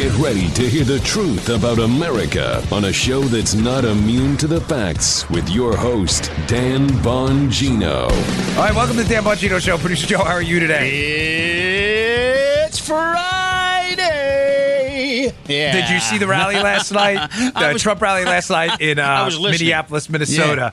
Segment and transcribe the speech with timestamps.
[0.00, 4.46] Get ready to hear the truth about America on a show that's not immune to
[4.46, 8.04] the facts with your host, Dan Bongino.
[8.56, 9.76] All right, welcome to the Dan Bongino Show.
[9.76, 10.88] Producer Joe, how are you today?
[12.66, 14.06] It's Friday.
[15.46, 15.72] Yeah.
[15.72, 17.30] Did you see the rally last night?
[17.54, 19.28] The was- Trump rally last night in uh.
[19.38, 20.72] Minneapolis, Minnesota.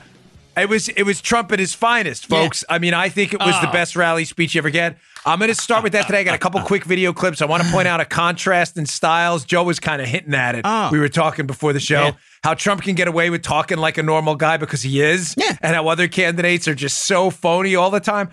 [0.56, 2.64] It was it was Trump at his finest, folks.
[2.68, 3.72] I mean, I think it was the Oh.
[3.72, 4.96] best rally speech you ever get.
[5.26, 6.20] I'm going to start with that today.
[6.20, 7.42] I got a couple quick video clips.
[7.42, 9.44] I want to point out a contrast in styles.
[9.44, 10.62] Joe was kind of hinting at it.
[10.64, 10.88] Oh.
[10.90, 12.12] We were talking before the show Yeah.
[12.44, 15.56] how Trump can get away with talking like a normal guy because he is, Yeah.
[15.60, 18.30] and how other candidates are just so phony all the time.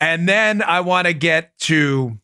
[0.00, 2.18] And then I want to get to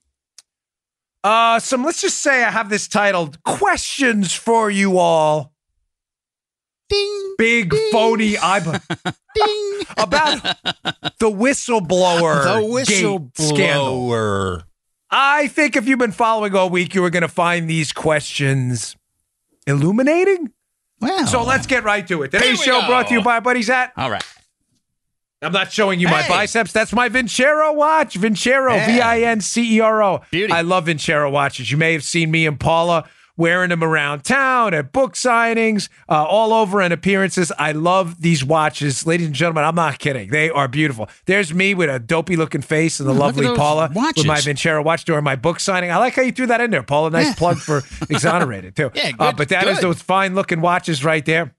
[1.25, 5.54] uh some let's just say I have this titled Questions for You All.
[6.95, 8.79] Ding, Big ding, phony eyebrow
[9.34, 9.80] ding.
[9.97, 10.41] about
[11.19, 14.62] the whistleblower the whistleblower.
[15.11, 18.97] I think if you've been following all week, you were going to find these questions
[19.67, 20.53] illuminating.
[21.00, 21.25] Wow.
[21.27, 22.31] So let's get right to it.
[22.31, 22.87] Today's show go.
[22.87, 23.92] brought to you by Buddy's at.
[23.97, 24.25] All right.
[25.42, 26.72] I'm not showing you my biceps.
[26.72, 28.19] That's my Vincero watch.
[28.19, 28.87] Vincero, Yeah.
[28.87, 30.22] V I N C E R O.
[30.31, 30.53] Beauty.
[30.53, 31.70] I love Vincero watches.
[31.70, 33.06] You may have seen me and Paula
[33.37, 37.51] wearing them around town at book signings, uh, all over and appearances.
[37.59, 39.07] I love these watches.
[39.07, 40.31] Ladies and gentlemen, I'm not kidding.
[40.31, 41.09] They are beautiful.
[41.27, 44.85] There's me with a dopey looking face and the look lovely Paula with my Vincero
[44.85, 45.91] watch during my book signing.
[45.91, 47.11] I like how you threw that in there, Paula.
[47.11, 47.35] Nice Yeah.
[47.35, 48.91] plug for Exonerated, too.
[48.95, 49.85] Yeah, Uh, but that is good.
[49.85, 51.55] those fine looking watches right there.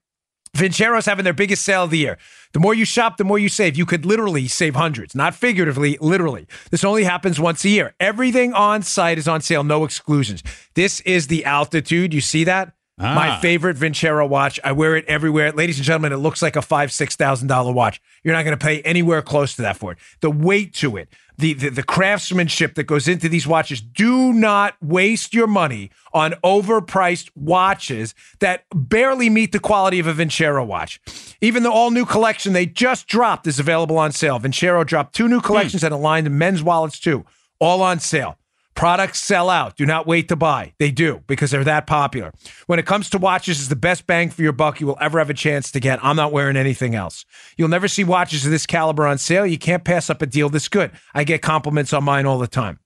[0.56, 2.18] Vincero's having their biggest sale of the year.
[2.52, 3.76] The more you shop, the more you save.
[3.76, 6.46] You could literally save hundreds, not figuratively, literally.
[6.70, 7.94] This only happens once a year.
[8.00, 10.42] Everything on site is on sale, no exclusions.
[10.74, 12.14] This is the altitude.
[12.14, 12.72] You see that?
[12.98, 13.40] My Ah.
[13.40, 14.58] favorite Vincero watch.
[14.64, 15.52] I wear it everywhere.
[15.52, 18.00] Ladies and gentlemen, it looks like a five, six thousand dollar watch.
[18.24, 19.98] You're not going to pay anywhere close to that for it.
[20.22, 23.80] The weight to it, the, the the craftsmanship that goes into these watches.
[23.80, 30.14] Do not waste your money on overpriced watches that barely meet the quality of a
[30.14, 31.00] Vincero watch.
[31.40, 34.38] Even the all new collection they just dropped is available on sale.
[34.38, 35.86] Vincero dropped two new collections hmm.
[35.86, 37.24] and aligned men's wallets too,
[37.58, 38.38] all on sale.
[38.76, 39.76] Products sell out.
[39.76, 40.74] Do not wait to buy.
[40.78, 42.32] They do because they're that popular.
[42.66, 45.18] When it comes to watches, it's the best bang for your buck you will ever
[45.18, 45.98] have a chance to get.
[46.04, 47.24] I'm not wearing anything else.
[47.56, 49.46] You'll never see watches of this caliber on sale.
[49.46, 50.90] You can't pass up a deal this good.
[51.14, 52.78] I get compliments on mine all the time.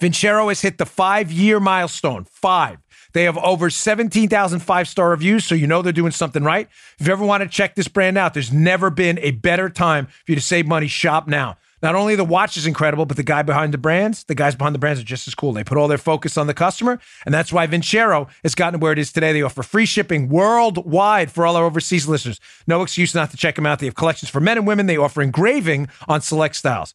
[0.00, 2.24] Vincero has hit the five year milestone.
[2.24, 2.78] Five.
[3.14, 6.68] They have over 17,000 five star reviews, so you know they're doing something right.
[6.98, 10.06] If you ever want to check this brand out, there's never been a better time
[10.06, 10.86] for you to save money.
[10.86, 11.56] Shop now.
[11.84, 14.74] Not only the watch is incredible, but the guy behind the brands, the guys behind
[14.74, 15.52] the brands are just as cool.
[15.52, 18.92] They put all their focus on the customer, and that's why Vincero has gotten where
[18.92, 19.34] it is today.
[19.34, 22.40] They offer free shipping worldwide for all our overseas listeners.
[22.66, 23.80] No excuse not to check them out.
[23.80, 24.86] They have collections for men and women.
[24.86, 26.94] They offer engraving on select styles.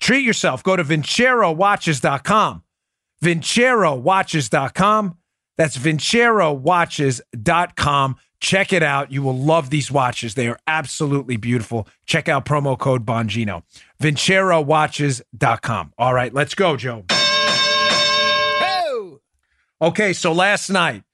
[0.00, 0.62] Treat yourself.
[0.62, 2.62] Go to VinceroWatches.com.
[3.22, 5.18] VinceroWatches.com.
[5.58, 8.16] That's VinceroWatches.com.
[8.40, 9.12] Check it out.
[9.12, 10.34] You will love these watches.
[10.34, 11.86] They are absolutely beautiful.
[12.06, 13.62] Check out promo code Bongino.
[14.02, 15.92] VinceroWatches.com.
[15.98, 17.04] All right, let's go, Joe.
[18.62, 19.20] Oh.
[19.82, 21.04] Okay, so last night,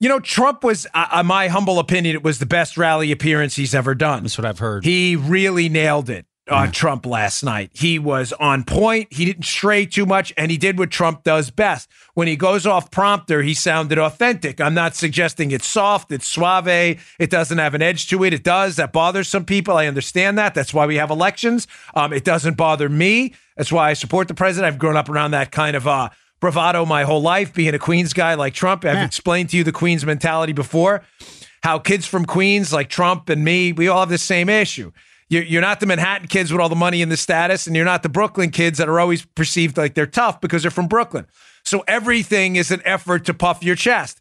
[0.00, 3.56] you know, Trump was, uh, uh, my humble opinion, it was the best rally appearance
[3.56, 4.24] he's ever done.
[4.24, 4.84] That's what I've heard.
[4.84, 7.70] He really nailed it on Trump last night.
[7.72, 9.12] He was on point.
[9.12, 11.88] He didn't stray too much, and he did what Trump does best.
[12.14, 14.60] When he goes off prompter, he sounded authentic.
[14.60, 18.32] I'm not suggesting it's soft, it's suave, it doesn't have an edge to it.
[18.32, 18.76] It does.
[18.76, 19.76] That bothers some people.
[19.76, 20.54] I understand that.
[20.54, 21.66] That's why we have elections.
[21.94, 23.34] Um, it doesn't bother me.
[23.56, 24.72] That's why I support the president.
[24.72, 28.12] I've grown up around that kind of uh, bravado my whole life, being a Queens
[28.12, 28.84] guy like Trump.
[28.84, 31.02] I've explained to you the Queens mentality before
[31.62, 34.92] how kids from Queens like Trump and me, we all have the same issue.
[35.28, 38.04] You're, not the Manhattan kids with all the money and the status, and you're not
[38.04, 41.26] the Brooklyn kids that are always perceived like they're tough because they're from Brooklyn.
[41.64, 44.20] So everything is an effort to puff your chest,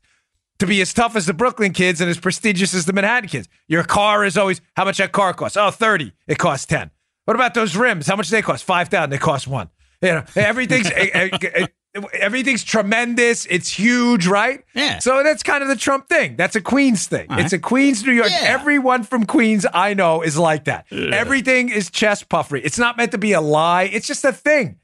[0.58, 3.48] to be as tough as the Brooklyn kids and as prestigious as the Manhattan kids.
[3.68, 5.58] Your car is always how much that car costs?
[5.58, 6.12] Oh, 30.
[6.28, 6.90] It costs 10.
[7.26, 8.08] What about those rims?
[8.08, 8.64] How much do they cost?
[8.64, 9.12] 5,000.
[9.12, 9.70] They cost one.
[10.02, 11.68] You know, everything's eh, eh,
[12.14, 13.46] everything's tremendous.
[13.46, 14.64] It's huge, right?
[14.74, 15.00] Yeah.
[15.00, 16.36] So that's kind of the Trump thing.
[16.36, 17.28] That's a Queens thing.
[17.30, 17.54] All It's right.
[17.54, 18.30] a Queens, New York.
[18.30, 18.42] Yeah.
[18.44, 20.86] Everyone from Queens I know is like that.
[20.92, 22.62] Everything is chest puffery.
[22.64, 23.84] It's not meant to be a lie.
[23.84, 24.78] It's just a thing.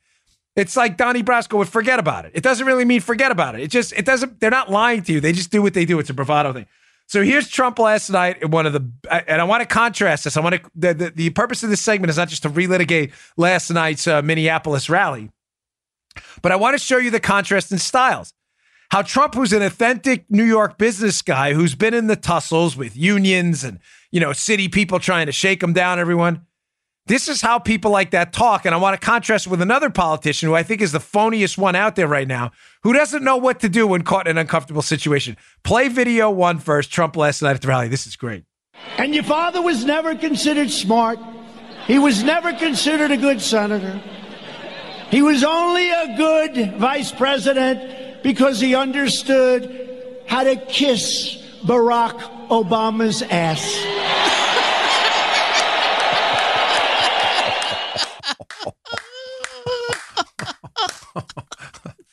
[0.55, 2.31] It's like Donnie Brasco would forget about it.
[2.35, 3.61] It doesn't really mean forget about it.
[3.61, 4.39] It just it doesn't.
[4.41, 5.21] They're not lying to you.
[5.21, 5.97] They just do what they do.
[5.99, 6.65] It's a bravado thing.
[7.07, 8.89] So here's Trump last night in one of the,
[9.27, 10.37] and I want to contrast this.
[10.37, 13.11] I want to the, the the purpose of this segment is not just to relitigate
[13.37, 15.29] last night's uh, Minneapolis rally,
[16.41, 18.33] but I want to show you the contrast in styles.
[18.89, 22.97] How Trump, who's an authentic New York business guy who's been in the tussles with
[22.97, 23.79] unions and
[24.11, 26.45] you know city people trying to shake him down, everyone.
[27.07, 28.65] This is how people like that talk.
[28.65, 31.75] And I want to contrast with another politician who I think is the phoniest one
[31.75, 32.51] out there right now,
[32.83, 35.35] who doesn't know what to do when caught in an uncomfortable situation.
[35.63, 36.91] Play video one first.
[36.91, 37.87] Trump last night at the rally.
[37.87, 38.43] This is great.
[38.97, 41.17] And your father was never considered smart.
[41.85, 44.01] He was never considered a good senator.
[45.11, 53.21] He was only a good vice president because he understood how to kiss Barack Obama's
[53.21, 53.61] ass.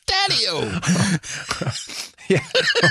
[0.05, 0.79] Daddy-o.
[2.29, 2.43] Yeah.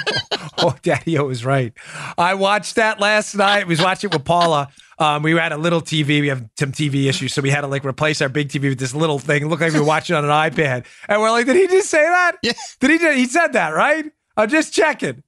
[0.59, 1.73] oh, Daddy O was right.
[2.19, 3.69] I watched that last night.
[3.69, 4.69] We was watching it with Paula.
[4.99, 6.21] Um, we had a little TV.
[6.21, 8.79] We have some TV issues, so we had to like replace our big TV with
[8.79, 9.43] this little thing.
[9.43, 10.87] It looked like we were watching on an iPad.
[11.09, 12.37] And we're like, did he just say that?
[12.43, 12.53] Yeah.
[12.81, 12.99] Did he?
[12.99, 14.07] Just, he said that, right?
[14.37, 15.23] I'm just checking.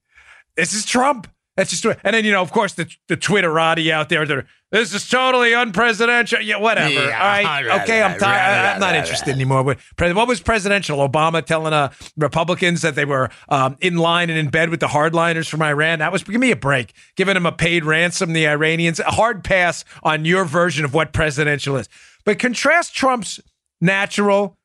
[0.55, 1.27] This is Trump.
[1.55, 4.25] That's just and then you know, of course, the the Twitterati out there.
[4.25, 6.39] They're, this is totally unpresidential.
[6.41, 6.93] Yeah, whatever.
[6.93, 8.01] Yeah, All right, okay.
[8.01, 8.73] I'm tired.
[8.75, 9.63] I'm not interested anymore.
[9.63, 10.97] What, was presidential?
[10.99, 14.87] Obama telling uh, Republicans that they were um, in line and in bed with the
[14.87, 15.99] hardliners from Iran.
[15.99, 16.93] That was give me a break.
[17.17, 19.01] Giving them a paid ransom, the Iranians.
[19.01, 21.89] A hard pass on your version of what presidential is.
[22.23, 23.41] But contrast Trump's
[23.81, 24.57] natural,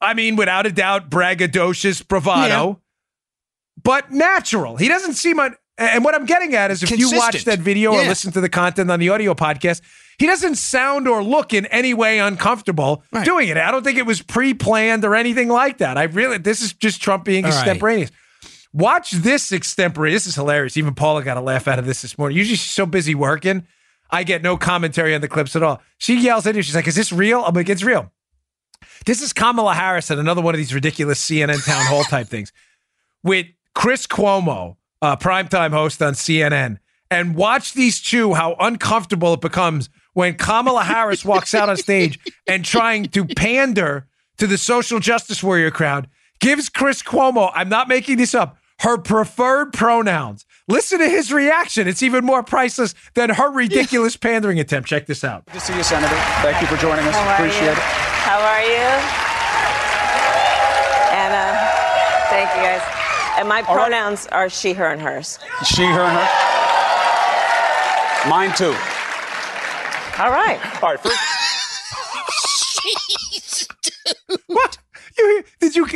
[0.00, 2.80] I mean, without a doubt, braggadocious bravado,
[3.82, 4.76] but natural.
[4.76, 7.92] He doesn't seem un- and what I'm getting at is if you watch that video
[7.92, 9.80] or listen to the content on the audio podcast,
[10.18, 13.24] he doesn't sound or look in any way uncomfortable Right.
[13.24, 13.56] doing it.
[13.56, 15.96] I don't think it was pre-planned or anything like that.
[15.96, 17.58] I really this is just Trump being All right.
[17.58, 18.10] extemporaneous.
[18.72, 20.24] Watch this extemporaneous.
[20.24, 20.76] This is hilarious.
[20.76, 22.36] Even Paula got a laugh out of this this morning.
[22.36, 23.66] Usually she's so busy working,
[24.10, 25.80] I get no commentary on the clips at all.
[25.98, 26.62] She yells at you.
[26.62, 28.10] She's like, "Is this real?" I'm like, "It's real."
[29.06, 32.52] This is Kamala Harris at another one of these ridiculous CNN town hall type things
[33.22, 36.78] with Chris Cuomo, uh, primetime host on CNN,
[37.10, 42.18] and watch these two how uncomfortable it becomes when Kamala Harris walks out on stage
[42.48, 44.06] and trying to pander
[44.38, 46.08] to the social justice warrior crowd
[46.40, 50.44] gives Chris Cuomo, I'm not making this up, her preferred pronouns.
[50.68, 51.88] Listen to his reaction.
[51.88, 54.88] It's even more priceless than her ridiculous pandering attempt.
[54.88, 55.46] Check this out.
[55.46, 56.14] Good to see you, Senator.
[56.42, 57.14] Thank you for joining us.
[57.14, 57.70] How Appreciate you?
[57.70, 57.78] it.
[57.78, 59.27] How are you?
[63.38, 63.88] And my All right.
[63.88, 65.38] pronouns are she, her, and hers.
[65.64, 66.28] She, her, and her.
[68.28, 68.74] Mine too.
[70.18, 70.58] All right.
[70.82, 71.16] All right, first,
[74.48, 74.78] What?
[75.16, 75.86] You did you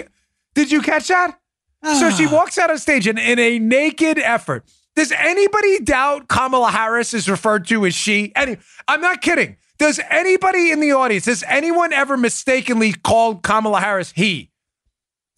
[0.54, 1.36] did you catch that?
[1.82, 2.32] So she ah.
[2.32, 4.64] walks out on stage and in a naked effort.
[4.94, 8.32] Does anybody doubt Kamala Harris is referred to as she?
[8.36, 9.56] Any I'm not kidding.
[9.78, 14.51] Does anybody in the audience, has anyone ever mistakenly called Kamala Harris he?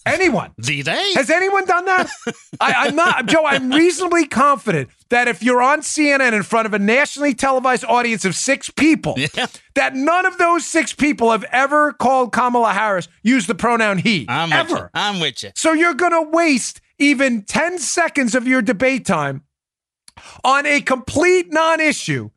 [0.06, 0.52] Anyone?
[0.58, 1.12] The they?
[1.14, 2.08] Has anyone done that?
[2.60, 3.44] I, I'm not, Joe.
[3.46, 8.24] I'm reasonably confident that if you're on CNN in front of a nationally televised audience
[8.24, 9.46] of six people, Yeah.
[9.74, 14.26] that none of those six people have ever called Kamala Harris use the pronoun he.
[14.28, 14.72] I'm ever.
[14.74, 14.88] with you.
[14.94, 15.50] I'm with you.
[15.54, 19.42] So you're going to waste even 10 seconds of your debate time
[20.44, 22.30] on a complete non issue.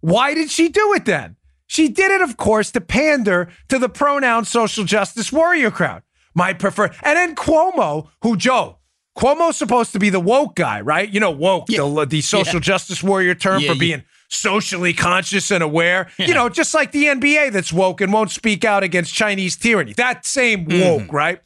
[0.00, 1.36] Why did she do it then?
[1.66, 6.02] She did it, of course, to pander to the pronoun social justice warrior crowd.
[6.34, 6.94] My preferred.
[7.02, 8.78] And then Cuomo, who, Joe,
[9.18, 11.08] Cuomo's supposed to be the woke guy, right?
[11.08, 13.80] You know, woke, the, the social justice warrior term Yeah, for yeah.
[13.80, 16.08] being socially conscious and aware.
[16.18, 19.92] You know, just like the NBA that's woke and won't speak out against Chinese tyranny.
[19.94, 21.40] That same woke, right?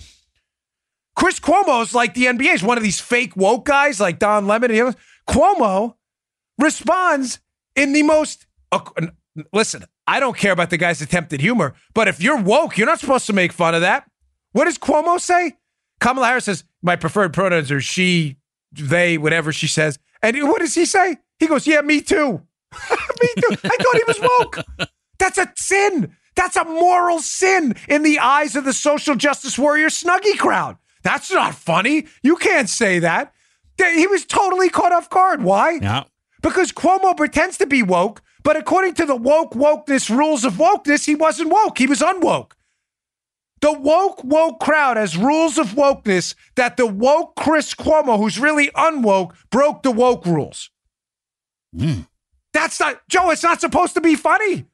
[1.16, 4.70] Chris Cuomo's like the NBA is one of these fake woke guys like Don Lemon.
[4.70, 4.96] And others.
[5.28, 5.94] Cuomo
[6.58, 7.40] responds
[7.76, 8.46] in the most.
[8.72, 8.80] uh,
[9.52, 13.00] listen, I don't care about the guy's attempted humor, but if you're woke, you're not
[13.00, 14.08] supposed to make fun of that.
[14.54, 15.54] What does Cuomo say?
[16.00, 18.36] Kamala Harris says, My preferred pronouns are she,
[18.72, 19.98] they, whatever she says.
[20.22, 21.18] And what does he say?
[21.40, 22.40] He goes, Yeah, me too.
[23.20, 23.56] me too.
[23.64, 24.88] I thought he was woke.
[25.18, 26.16] That's a sin.
[26.36, 30.76] That's a moral sin in the eyes of the social justice warrior snuggie crowd.
[31.02, 32.06] That's not funny.
[32.22, 33.32] You can't say that.
[33.76, 35.42] He was totally caught off guard.
[35.42, 35.78] Why?
[35.82, 36.04] Yeah.
[36.42, 41.06] Because Cuomo pretends to be woke, but according to the woke wokeness rules of wokeness,
[41.06, 41.78] he wasn't woke.
[41.78, 42.52] He was unwoke.
[43.64, 48.68] The woke woke crowd has rules of wokeness that the woke Chris Cuomo, who's really
[48.72, 50.68] unwoke, broke the woke rules.
[51.74, 52.00] Hmm.
[52.52, 53.30] That's not Joe.
[53.30, 54.66] It's not supposed to be funny.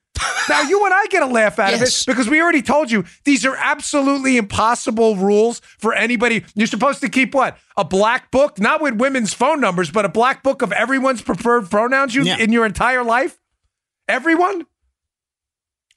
[0.49, 1.81] Now you and I get a laugh out Yes.
[1.81, 6.45] of it because we already told you these are absolutely impossible rules for anybody.
[6.57, 10.09] You're supposed to keep what a black book, not with women's phone numbers, but a
[10.09, 12.39] black book of everyone's preferred pronouns you Yeah.
[12.39, 13.39] in your entire life.
[14.09, 14.67] Everyone.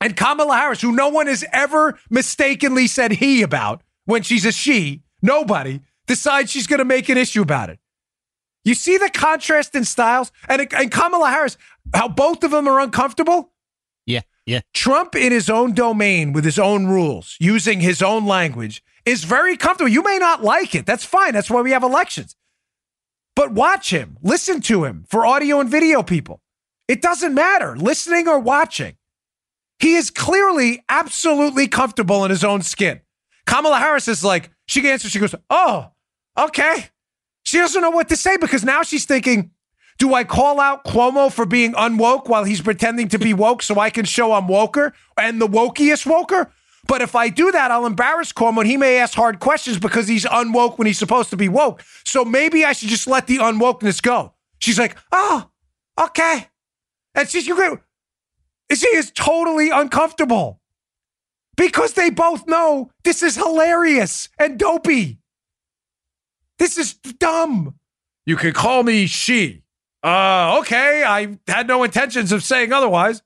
[0.04, 4.52] And Kamala Harris, who no one has ever mistakenly said he about when she's a
[4.52, 7.80] she, nobody decides she's going to make an issue about it.
[8.66, 10.30] You see the contrast in styles?
[10.50, 11.58] And, and Kamala Harris,
[11.94, 13.54] how both of them are uncomfortable?
[14.06, 14.24] Yeah.
[14.46, 14.60] Yeah.
[14.74, 19.56] Trump in his own domain with his own rules, using his own language, is very
[19.56, 19.90] comfortable.
[19.90, 20.86] You may not like it.
[20.86, 21.32] That's fine.
[21.32, 22.36] That's why we have elections.
[23.38, 26.42] But watch him, listen to him for audio and video people.
[26.90, 28.98] It doesn't matter, listening or watching.
[29.84, 33.02] He is clearly absolutely comfortable in his own skin.
[33.46, 35.90] Kamala Harris is like, she answers, she goes, Oh,
[36.40, 36.88] okay.
[37.44, 39.52] She doesn't know what to say because now she's thinking,
[39.98, 43.78] do I call out Cuomo for being unwoke while he's pretending to be woke so
[43.78, 46.50] I can show I'm woker and the wokiest woker?
[46.88, 50.08] But if I do that, I'll embarrass Cuomo and he may ask hard questions because
[50.08, 51.84] he's unwoke when he's supposed to be woke.
[52.06, 54.34] So maybe I should just let the unwokeness go.
[54.60, 55.50] She's like, oh,
[56.00, 56.48] okay.
[57.16, 57.80] And she's, go,
[58.78, 60.60] she is totally uncomfortable
[61.56, 65.20] because they both know this is hilarious and dopey.
[66.60, 67.76] This is dumb.
[68.26, 69.64] You can call me she.
[70.04, 71.04] Uh, okay.
[71.04, 73.22] I had no intentions of saying otherwise.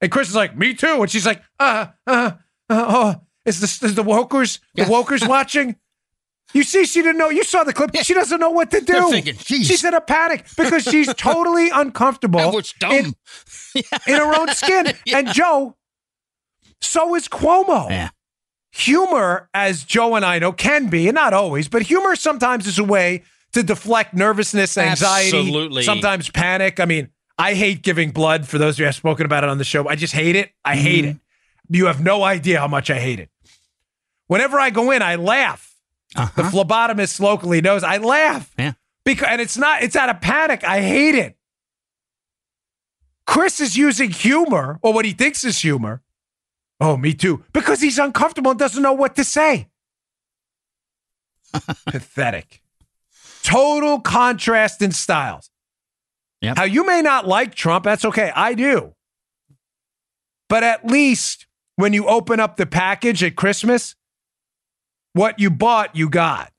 [0.00, 1.00] And Chris is like, me too.
[1.00, 2.32] And she's like, uh, uh,
[2.68, 5.76] uh, oh, is this is the wokers, the wokers watching?
[6.52, 7.30] You see, she didn't know.
[7.30, 7.94] You saw the clip.
[8.02, 9.10] She doesn't know what to do.
[9.10, 12.92] Thinking, she's in a panic because she's totally uncomfortable dumb.
[12.92, 13.04] in,
[14.06, 14.86] in her own skin.
[15.14, 15.76] And Joe,
[16.80, 17.88] so is Cuomo.
[17.90, 18.10] Yeah.
[18.72, 22.78] Humor, as Joe and I know, can be, and not always, but humor sometimes is
[22.78, 25.82] a way to deflect nervousness, anxiety, Absolutely.
[25.82, 26.80] sometimes panic.
[26.80, 29.50] I mean, I hate giving blood for those of you who have spoken about it
[29.50, 29.88] on the show.
[29.88, 30.52] I just hate it.
[30.64, 31.10] I hate Mm-hmm.
[31.10, 31.16] it.
[31.76, 33.30] You have no idea how much I hate it.
[34.26, 35.71] Whenever I go in, I laugh.
[36.14, 36.50] The uh-huh.
[36.50, 38.52] phlebotomist locally knows I laugh.
[38.58, 38.72] Yeah.
[39.04, 40.64] Because and it's not it's out of panic.
[40.64, 41.36] I hate it.
[43.26, 46.02] Chris is using humor or what he thinks is humor.
[46.80, 47.44] Oh, me too.
[47.52, 49.68] Because he's uncomfortable and doesn't know what to say.
[51.86, 52.60] Pathetic.
[53.42, 55.50] Total contrast in styles.
[56.40, 56.58] Yep.
[56.58, 58.32] How you may not like Trump, that's okay.
[58.34, 58.94] I do.
[60.48, 63.94] But at least when you open up the package at Christmas,
[65.12, 66.52] what you bought, you got.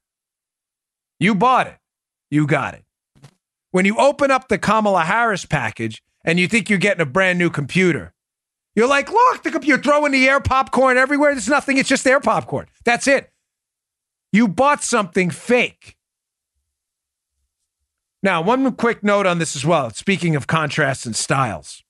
[1.20, 1.78] You bought it.
[2.30, 2.84] You got it.
[3.72, 7.40] When you open up the Kamala Harris package and you think you're getting a brand
[7.40, 8.14] new computer,
[8.76, 11.32] you're like, look, the computer, throwing the air popcorn everywhere.
[11.34, 11.78] There's nothing.
[11.78, 12.68] It's just air popcorn.
[12.86, 13.32] That's it.
[14.32, 15.96] You bought something fake.
[18.24, 19.92] Now, one quick note on this as well.
[19.92, 21.83] Speaking of contrasts and styles.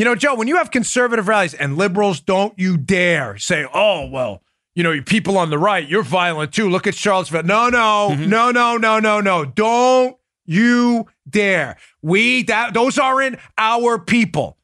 [0.00, 4.06] You know, Joe, when you have conservative rallies and liberals, don't you dare say, oh,
[4.06, 4.42] well,
[4.74, 6.70] you know, you people on the right, you're violent too.
[6.70, 7.42] Look at Charlottesville.
[7.42, 9.44] No, no, no, no, no, no, no.
[9.44, 10.16] Don't
[10.46, 11.76] you dare.
[12.00, 14.56] We, that, those aren't our people.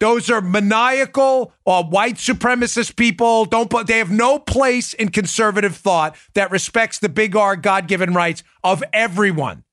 [0.00, 3.46] Those are maniacal uh, white supremacist people.
[3.46, 7.88] Don't put, they have no place in conservative thought that respects the big R God
[7.88, 9.64] given rights of everyone.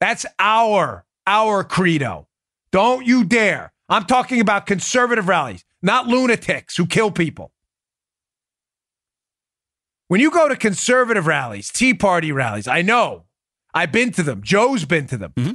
[0.00, 2.27] That's our our credo.
[2.70, 3.72] Don't you dare.
[3.88, 7.52] I'm talking about conservative rallies, not lunatics who kill people.
[10.08, 13.24] When you go to conservative rallies, Tea Party rallies, I know.
[13.74, 14.42] I've been to them.
[14.42, 15.32] Joe's been to them.
[15.36, 15.52] Mm-hmm.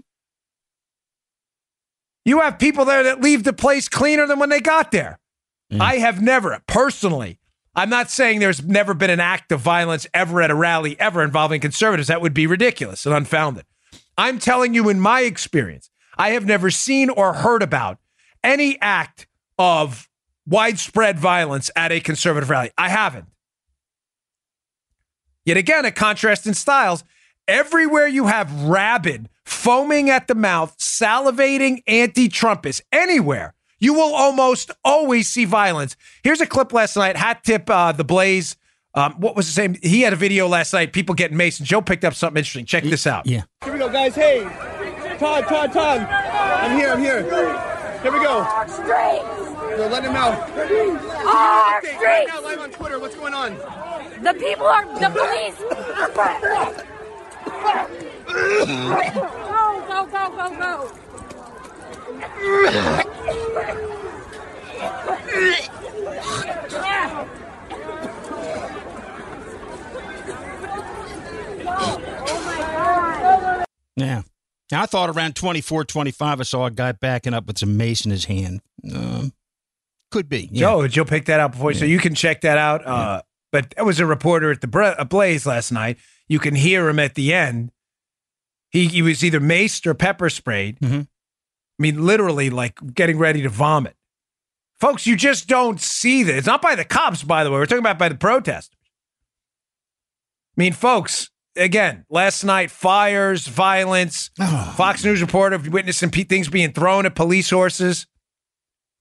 [2.25, 5.20] You have people there that leave the place cleaner than when they got there.
[5.72, 5.82] Mm.
[5.82, 7.39] I have never, personally,
[7.75, 11.24] I'm not saying there's never been an act of violence ever at a rally ever
[11.24, 12.08] involving conservatives.
[12.08, 13.65] That would be ridiculous and unfounded.
[14.17, 17.98] I'm telling you, in my experience, I have never seen or heard about
[18.43, 19.27] any act
[19.58, 20.10] of
[20.48, 22.72] widespread violence at a conservative rally.
[22.77, 23.25] I haven't.
[25.46, 27.03] Yet again, a contrast in styles.
[27.48, 34.72] Everywhere you have rabid, foaming at the mouth, salivating anti Trumpists, anywhere, you will almost
[34.86, 35.98] always see violence.
[36.24, 37.17] Here's a clip last night.
[37.17, 38.55] Hat tip uh, the Blaze.
[38.96, 39.75] Um, what was the same?
[39.82, 40.93] He had a video last night.
[40.93, 41.65] People getting Mason.
[41.65, 42.65] Joe picked up something interesting.
[42.65, 43.25] Check this out.
[43.25, 43.41] Yeah.
[43.63, 44.15] Here we go, guys.
[44.15, 44.48] Hey,
[45.23, 46.01] Todd, Todd, Todd.
[46.01, 46.91] I'm here.
[46.91, 47.23] I'm here.
[48.01, 48.45] Here we go.
[49.77, 50.33] Yo, let him out.
[50.33, 52.99] Our Update right now, live on Twitter.
[52.99, 53.55] What's going on?
[54.21, 55.57] The people are the police.
[59.47, 60.91] Go, go, go, go,
[63.79, 64.03] go.
[74.73, 78.05] Now, I thought around 24, 25, I saw a guy backing up with some mace
[78.05, 78.61] in his hand.
[78.91, 79.31] Um,
[80.09, 80.49] could be.
[80.51, 80.61] Yeah.
[80.61, 82.83] Joe, Joe picked that out before, so you can check that out.
[82.83, 85.97] Uh, but there was a reporter at the Bra- uh, Blaze last night.
[86.27, 87.71] You can hear him at the end.
[88.71, 90.79] He he was either maced or pepper sprayed.
[90.79, 91.01] Mhm.
[91.03, 91.07] I
[91.77, 93.95] mean, literally, like getting ready to vomit.
[94.79, 96.37] Folks, you just don't see this.
[96.39, 97.57] It's not by the cops, by the way.
[97.59, 98.75] We're talking about by the protesters.
[100.57, 104.31] I mean, folks, again, last night, fires, violence,
[104.75, 108.07] Fox News reporter witnessing things being thrown at police horses.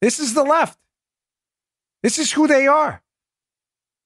[0.00, 0.78] This is the left.
[2.02, 3.02] This is who they are.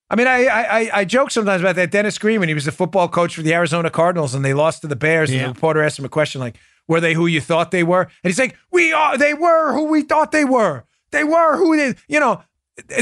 [0.08, 1.90] I mean, I, I I joke sometimes about that.
[1.90, 4.82] Dennis Green, when he was the football coach for the Arizona Cardinals and they lost
[4.82, 7.40] to the Bears, and the reporter asked him a question like, "Were they who you
[7.40, 9.18] thought they were?" And he's like, "We are.
[9.18, 10.84] They were who we thought they were.
[11.10, 11.94] They were who they.
[12.06, 12.42] You know,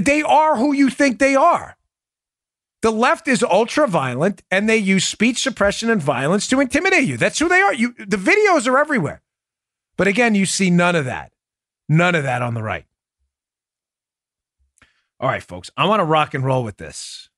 [0.01, 1.77] they are who you think they are."
[2.85, 7.17] The left is ultra violent and they use speech suppression and violence to intimidate you.
[7.17, 7.73] That's who they are.
[7.73, 9.23] You the videos are everywhere.
[9.97, 11.33] But again, you see none of that.
[11.89, 12.85] None of that on the right.
[15.19, 17.31] All right, folks, I want to rock and roll with this.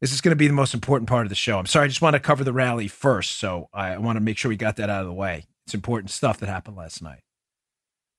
[0.00, 1.58] This is going to be the most important part of the show.
[1.58, 3.32] I'm sorry, I just want to cover the rally first.
[3.32, 5.44] So I want to make sure we got that out of the way.
[5.66, 7.20] It's important stuff that happened last night.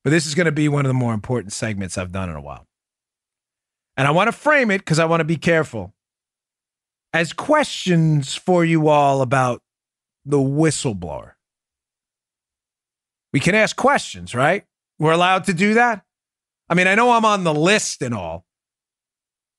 [0.04, 2.36] But this is going to be one of the more important segments I've done in
[2.36, 2.68] a while.
[3.98, 5.96] And I want to frame it because I want to be careful
[7.14, 9.62] as questions for you all about
[10.26, 11.32] the whistleblower.
[13.34, 14.66] We can ask questions, right?
[15.00, 16.04] We're allowed to do that.
[16.70, 18.46] I mean, I know I'm on the list and all.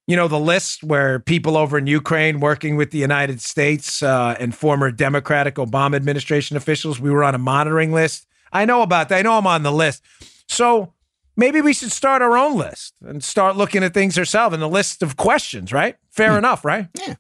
[0.07, 4.37] You know, the list where people over in Ukraine working with the United States uh,
[4.39, 8.27] and former Democratic Obama administration officials, we were on a monitoring list.
[8.53, 9.19] I know about that.
[9.19, 10.03] I know I'm on the list.
[10.49, 10.93] So
[11.37, 14.67] maybe we should start our own list and start looking at things ourselves and a
[14.67, 15.97] list of questions, right?
[16.11, 16.89] Fair enough, right?
[16.99, 17.15] Yeah.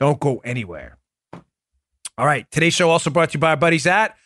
[0.00, 0.96] Don't go anywhere.
[2.18, 2.50] All right.
[2.50, 4.16] Today's show also brought to you by our buddies at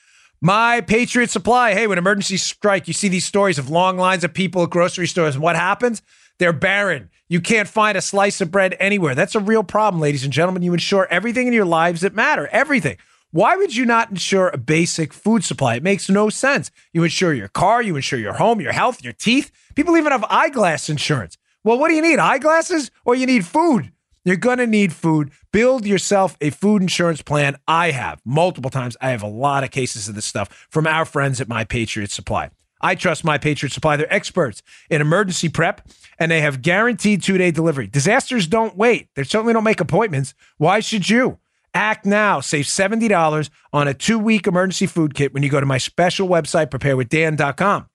[0.41, 1.75] My Patriot Supply.
[1.75, 5.09] Hey, when emergencies strike, you see these stories of long lines of people at grocery
[5.09, 5.35] stores.
[5.35, 6.01] And what happens?
[6.39, 7.11] They're barren.
[7.29, 9.15] You can't find a slice of bread anywhere.
[9.15, 10.63] That's a real problem, ladies and gentlemen.
[10.63, 12.49] You insure everything in your lives that matter.
[12.53, 12.97] Everything.
[13.33, 15.75] Why would you not insure a basic food supply?
[15.75, 16.71] It makes no sense.
[16.93, 19.51] You insure your car, you insure your home, your health, your teeth.
[19.75, 21.37] People even have eyeglass insurance.
[21.65, 22.21] Well, what do you need?
[22.21, 23.91] Eyeglasses or you need food?
[24.25, 25.33] You're going to need food.
[25.53, 27.57] Build yourself a food insurance plan.
[27.69, 28.97] I have multiple times.
[29.01, 32.11] I have a lot of cases of this stuff from our friends at My Patriot
[32.11, 32.51] Supply.
[32.81, 33.97] I trust My Patriot Supply.
[33.97, 35.87] They're experts in emergency prep
[36.19, 37.87] and they have guaranteed two day delivery.
[37.87, 39.09] Disasters don't wait.
[39.15, 40.35] They certainly don't make appointments.
[40.57, 41.39] Why should you?
[41.75, 42.41] Act now.
[42.41, 46.29] Save $70 on a two week emergency food kit when you go to my special
[46.29, 47.89] website, preparewithdan.com.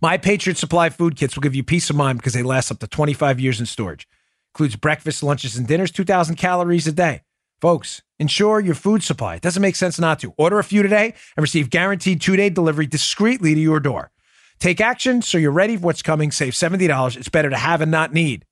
[0.00, 2.80] My Patriot Supply food kits will give you peace of mind because they last up
[2.80, 4.08] to 25 years in storage.
[4.54, 7.22] Includes breakfast, lunches, and dinners, 2,000 calories a day.
[7.60, 9.36] Folks, ensure your food supply.
[9.36, 10.34] It doesn't make sense not to.
[10.36, 14.10] Order a few today and receive guaranteed two day delivery discreetly to your door.
[14.58, 16.30] Take action so you're ready for what's coming.
[16.30, 17.16] Save $70.
[17.16, 18.44] It's better to have and not need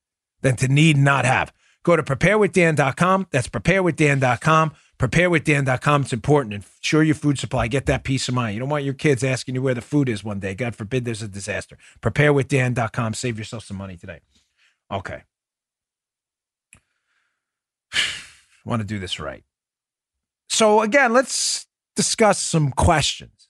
[0.42, 1.52] than to need and not have.
[1.82, 3.28] Go to preparewithdan.com.
[3.30, 4.72] That's preparewithdan.com.
[4.98, 6.02] Preparewithdan.com.
[6.02, 6.54] It's important.
[6.54, 7.68] Ensure your food supply.
[7.68, 8.54] Get that peace of mind.
[8.54, 10.54] You don't want your kids asking you where the food is one day.
[10.54, 11.78] God forbid there's a disaster.
[12.00, 13.14] Preparewithdan.com.
[13.14, 14.20] Save yourself some money today.
[14.90, 15.22] Okay.
[17.92, 17.98] I
[18.64, 19.44] want to do this right.
[20.48, 23.48] So, again, let's discuss some questions.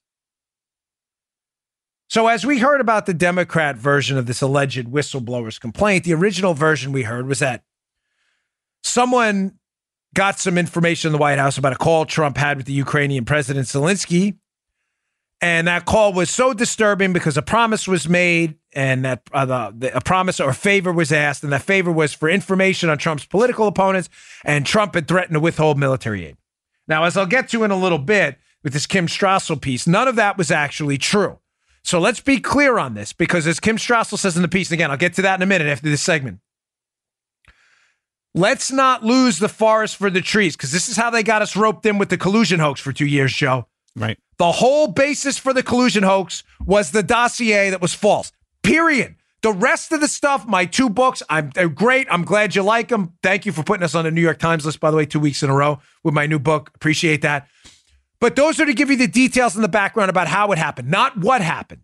[2.08, 6.54] So, as we heard about the Democrat version of this alleged whistleblower's complaint, the original
[6.54, 7.62] version we heard was that
[8.82, 9.58] someone
[10.14, 13.24] got some information in the White House about a call Trump had with the Ukrainian
[13.24, 14.38] President Zelensky.
[15.40, 19.74] And that call was so disturbing because a promise was made and that uh, the,
[19.76, 21.42] the, a promise or favor was asked.
[21.42, 24.08] And that favor was for information on Trump's political opponents.
[24.44, 26.36] And Trump had threatened to withhold military aid.
[26.86, 30.08] Now, as I'll get to in a little bit with this Kim Strassel piece, none
[30.08, 31.38] of that was actually true.
[31.82, 34.74] So let's be clear on this because as Kim Strassel says in the piece, and
[34.74, 36.40] again, I'll get to that in a minute after this segment.
[38.34, 41.56] Let's not lose the forest for the trees because this is how they got us
[41.56, 43.66] roped in with the collusion hoax for two years, Joe.
[43.96, 44.18] Right.
[44.38, 48.30] The whole basis for the collusion hoax was the dossier that was false.
[48.62, 49.16] Period.
[49.42, 52.06] The rest of the stuff, my two books, I'm they're great.
[52.10, 53.14] I'm glad you like them.
[53.22, 55.20] Thank you for putting us on the New York Times list, by the way, two
[55.20, 56.70] weeks in a row with my new book.
[56.74, 57.48] Appreciate that.
[58.20, 60.90] But those are to give you the details in the background about how it happened,
[60.90, 61.80] not what happened.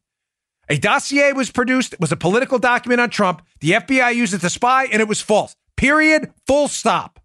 [0.69, 3.41] A dossier was produced, it was a political document on Trump.
[3.61, 5.57] The FBI used it to spy, and it was false.
[5.77, 6.33] Period.
[6.47, 7.21] Full stop.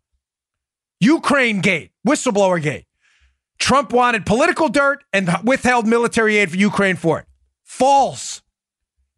[1.00, 2.86] Ukraine gate, whistleblower gate.
[3.58, 7.26] Trump wanted political dirt and withheld military aid for Ukraine for it.
[7.64, 8.42] False.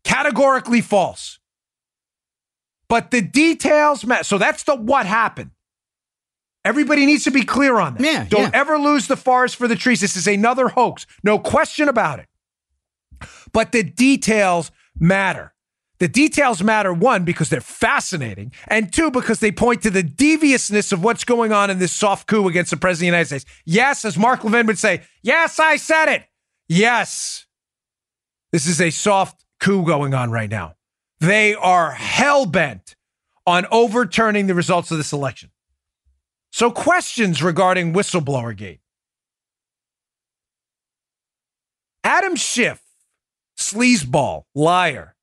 [0.04, 1.40] Categorically false.
[2.90, 4.24] But the details matter.
[4.24, 5.52] So that's the what happened.
[6.66, 8.04] Everybody needs to be clear on that.
[8.04, 8.52] Yeah, Don't yeah.
[8.54, 10.00] ever lose the forest for the trees.
[10.00, 11.06] This is another hoax.
[11.24, 12.28] No question about it.
[13.52, 15.54] But the details matter.
[16.00, 20.92] The details matter, one, because they're fascinating, and two, because they point to the deviousness
[20.92, 23.46] of what's going on in this soft coup against the President of the United States.
[23.64, 26.24] Yes, as Mark Levin would say, yes, I said it.
[26.68, 27.46] Yes.
[28.52, 30.76] This is a soft coup going on right now.
[31.20, 32.96] They are hell bent
[33.48, 35.50] on overturning the results of this election.
[36.52, 38.82] So, questions regarding whistleblower gate.
[42.04, 42.82] Adam Schiff,
[43.58, 45.16] sleazeball, liar,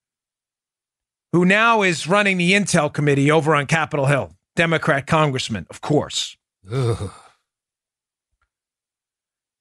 [1.33, 6.37] who now is running the Intel committee over on Capitol Hill, Democrat congressman, of course.
[6.73, 7.13] Ugh.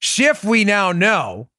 [0.00, 1.50] Schiff, we now know,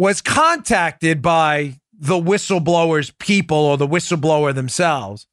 [0.00, 5.26] was contacted by the whistleblower's people or the whistleblower themselves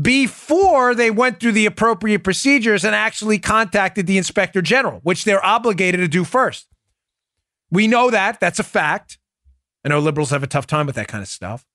[0.00, 5.44] before they went through the appropriate procedures and actually contacted the inspector general, which they're
[5.44, 6.66] obligated to do first.
[7.70, 8.40] We know that.
[8.40, 9.18] That's a fact.
[9.84, 11.66] I know liberals have a tough time with that kind of stuff.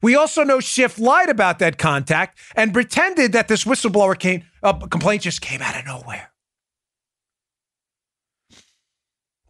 [0.00, 4.74] We also know Schiff lied about that contact and pretended that this whistleblower came, uh,
[4.74, 6.30] complaint just came out of nowhere.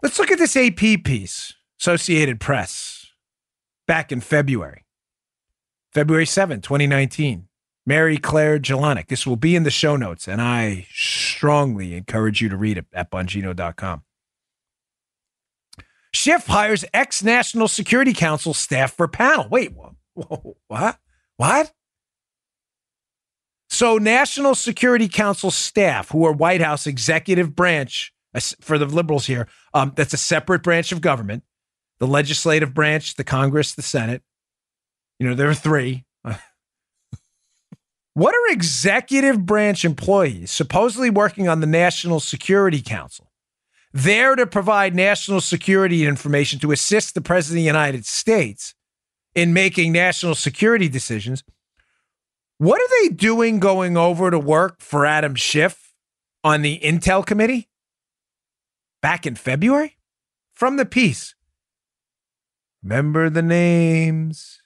[0.03, 3.07] Let's look at this AP piece, Associated Press,
[3.87, 4.85] back in February,
[5.93, 7.49] February 7, 2019.
[7.89, 9.07] Mary Clare Jalonick.
[9.07, 12.87] This will be in the show notes, and I strongly encourage you to read it
[12.93, 14.03] at bongino.com.
[16.13, 19.49] Schiff hires ex National Security Council staff for panel.
[19.49, 19.73] Wait,
[20.67, 20.99] what?
[21.37, 21.73] What?
[23.69, 28.13] So, National Security Council staff, who are White House executive branch
[28.61, 31.43] for the liberals here, um, that's a separate branch of government.
[31.99, 34.23] The legislative branch, the Congress, the Senate.
[35.19, 36.05] You know, there are three.
[38.15, 43.31] what are executive branch employees supposedly working on the National Security Council?
[43.93, 48.75] There to provide national security information to assist the President of the United States
[49.35, 51.45] in making national security decisions.
[52.59, 55.95] What are they doing going over to work for Adam Schiff
[56.43, 57.69] on the Intel Committee
[59.01, 59.97] back in February?
[60.53, 61.36] From the piece.
[62.87, 64.61] Remember the names.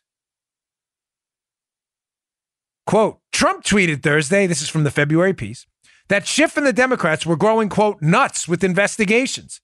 [2.87, 5.67] Quote Trump tweeted Thursday, this is from the February piece,
[6.09, 9.63] that Schiff and the Democrats were growing, quote, nuts with investigations.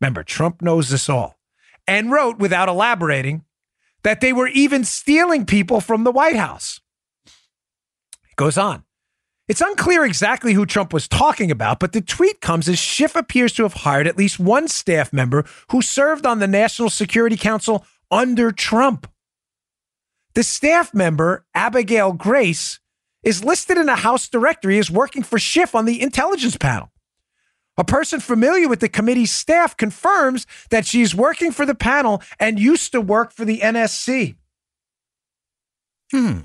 [0.00, 1.36] Remember, Trump knows this all.
[1.88, 3.42] And wrote, without elaborating,
[4.04, 6.80] that they were even stealing people from the White House.
[7.26, 8.84] It goes on.
[9.48, 13.52] It's unclear exactly who Trump was talking about, but the tweet comes as Schiff appears
[13.54, 17.84] to have hired at least one staff member who served on the National Security Council
[18.10, 19.10] under Trump.
[20.34, 22.78] The staff member, Abigail Grace,
[23.22, 26.90] is listed in a House directory as working for Schiff on the intelligence panel.
[27.78, 32.58] A person familiar with the committee's staff confirms that she's working for the panel and
[32.58, 34.36] used to work for the NSC.
[36.10, 36.40] Hmm.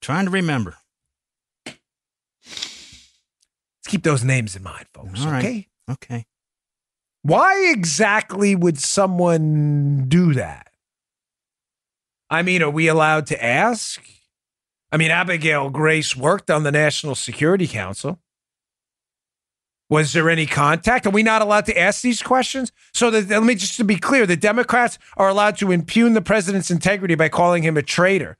[0.00, 0.76] Trying to remember.
[1.64, 1.78] Let's
[3.86, 5.24] keep those names in mind, folks.
[5.24, 5.66] All right.
[5.90, 6.26] Okay.
[7.22, 10.68] Why exactly would someone do that?
[12.28, 14.02] I mean, are we allowed to ask?
[14.90, 18.18] I mean, Abigail Grace worked on the National Security Council.
[19.88, 21.06] Was there any contact?
[21.06, 22.72] Are we not allowed to ask these questions?
[22.94, 26.22] So that, let me just to be clear, the Democrats are allowed to impugn the
[26.22, 28.38] president's integrity by calling him a traitor,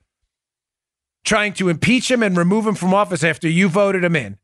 [1.25, 4.39] trying to impeach him and remove him from office after you voted him in,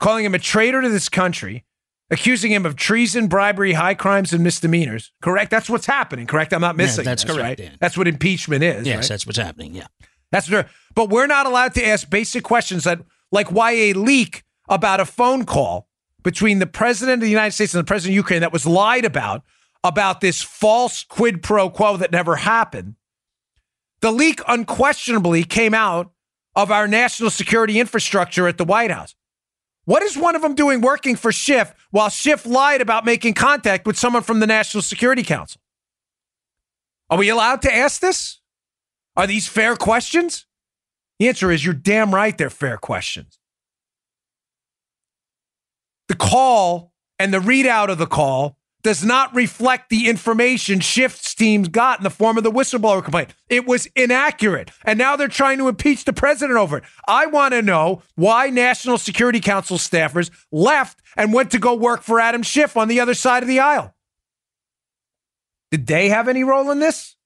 [0.00, 1.64] calling him a traitor to this country,
[2.12, 5.10] accusing him of treason, bribery, high crimes, and misdemeanors.
[5.22, 5.50] Correct?
[5.50, 6.26] That's what's happening.
[6.26, 6.52] Correct?
[6.52, 7.04] I'm not missing.
[7.04, 7.58] that's this, correct, Right?
[7.58, 7.78] Dan.
[7.80, 8.86] That's what impeachment is.
[8.86, 9.08] Yes, right?
[9.08, 9.74] that's what's happening.
[9.74, 9.86] Yeah.
[10.30, 10.68] That's what.
[10.94, 13.00] But we're not allowed to ask basic questions that,
[13.32, 15.88] like, why a leak about a phone call
[16.22, 19.04] between the president of the United States and the president of Ukraine that was lied
[19.04, 19.42] about
[19.82, 22.94] about this false quid pro quo that never happened.
[24.00, 26.12] The leak unquestionably came out
[26.54, 29.14] of our national security infrastructure at the White House.
[29.84, 33.86] What is one of them doing working for Schiff while Schiff lied about making contact
[33.86, 35.60] with someone from the National Security Council?
[37.10, 38.40] Are we allowed to ask this?
[39.16, 40.46] Are these fair questions?
[41.18, 43.38] The answer is you're damn right they're fair questions.
[46.08, 51.68] The call and the readout of the call does not reflect the information Schiff's teams
[51.68, 53.34] got in the form of the whistleblower complaint.
[53.48, 54.70] It was inaccurate.
[54.84, 56.84] And now they're trying to impeach the president over it.
[57.06, 62.02] I want to know why National Security Council staffers left and went to go work
[62.02, 63.94] for Adam Schiff on the other side of the aisle.
[65.70, 67.16] Did they have any role in this?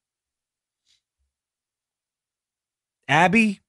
[3.09, 3.61] Abby?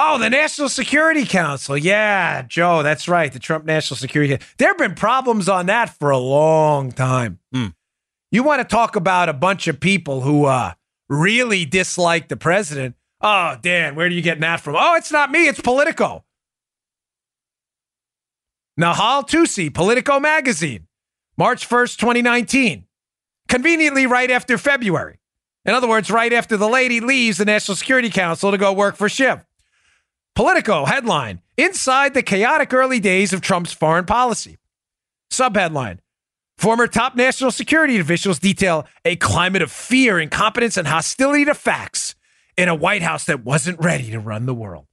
[0.00, 1.76] Oh, the National Security Council.
[1.76, 3.32] Yeah, Joe, that's right.
[3.32, 4.38] The Trump National Security.
[4.56, 7.40] There have been problems on that for a long time.
[7.52, 7.66] Hmm.
[8.30, 10.74] You want to talk about a bunch of people who uh,
[11.08, 12.94] really dislike the president?
[13.20, 14.76] Oh, Dan, where are you getting that from?
[14.78, 15.48] Oh, it's not me.
[15.48, 16.24] It's Politico.
[18.80, 20.86] Nahal Toosi, Politico magazine,
[21.36, 22.84] March 1st, 2019.
[23.48, 25.18] Conveniently right after February.
[25.64, 28.94] In other words, right after the lady leaves the National Security Council to go work
[28.94, 29.44] for Schiff.
[30.38, 34.56] Politico headline Inside the chaotic early days of Trump's foreign policy.
[35.32, 35.98] Subheadline
[36.58, 42.14] Former top national security officials detail a climate of fear, incompetence, and hostility to facts
[42.56, 44.86] in a White House that wasn't ready to run the world.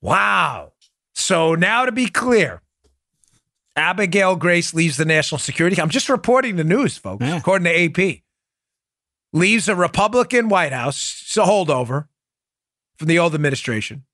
[0.00, 0.72] wow.
[1.14, 2.62] So now to be clear,
[3.76, 5.78] Abigail Grace leaves the national security.
[5.78, 7.36] I'm just reporting the news, folks, Yeah.
[7.36, 8.22] according to AP.
[9.34, 12.06] Leaves a Republican White House, it's a holdover
[13.00, 14.04] from the old administration.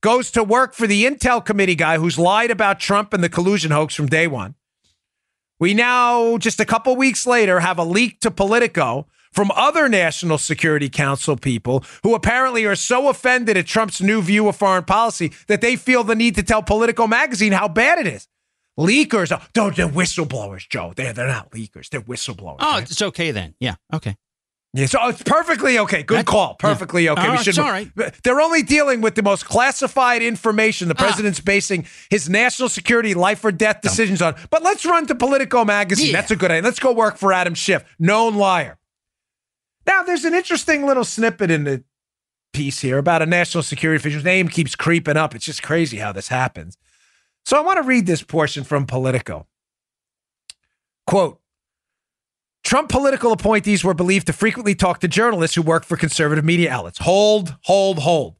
[0.00, 3.72] Goes to work for the Intel Committee guy who's lied about Trump and the collusion
[3.72, 4.54] hoax from day one.
[5.58, 10.38] We now, just a couple weeks later, have a leak to Politico from other National
[10.38, 15.32] Security Council people who apparently are so offended at Trump's new view of foreign policy
[15.48, 18.28] that they feel the need to tell Politico magazine how bad it is.
[18.78, 20.92] Leakers, don't, they're whistleblowers, Joe.
[20.94, 22.58] They're, they're not leakers, they're whistleblowers.
[22.60, 23.56] Oh, it's okay then.
[23.58, 23.74] Yeah.
[23.92, 24.16] Okay.
[24.78, 26.04] Yeah, so it's perfectly okay.
[26.04, 26.54] Good call.
[26.54, 27.12] Perfectly yeah.
[27.12, 27.26] okay.
[27.26, 27.58] Oh, we it's should.
[27.58, 27.90] all right.
[28.22, 31.02] They're only dealing with the most classified information the Ah.
[31.02, 34.36] president's basing his national security life or death decisions on.
[34.50, 36.06] But let's run to Politico magazine.
[36.06, 36.12] Yeah.
[36.12, 36.62] That's a good idea.
[36.62, 38.78] Let's go work for Adam Schiff, known liar.
[39.84, 41.82] Now, there's an interesting little snippet in the
[42.52, 45.34] piece here about a national security official's name keeps creeping up.
[45.34, 46.78] It's just crazy how this happens.
[47.44, 49.46] So I want to read this portion from Politico.
[51.06, 51.40] Quote
[52.68, 56.70] Trump political appointees were believed to frequently talk to journalists who work for conservative media
[56.70, 56.98] outlets.
[56.98, 58.36] Hold, hold, hold.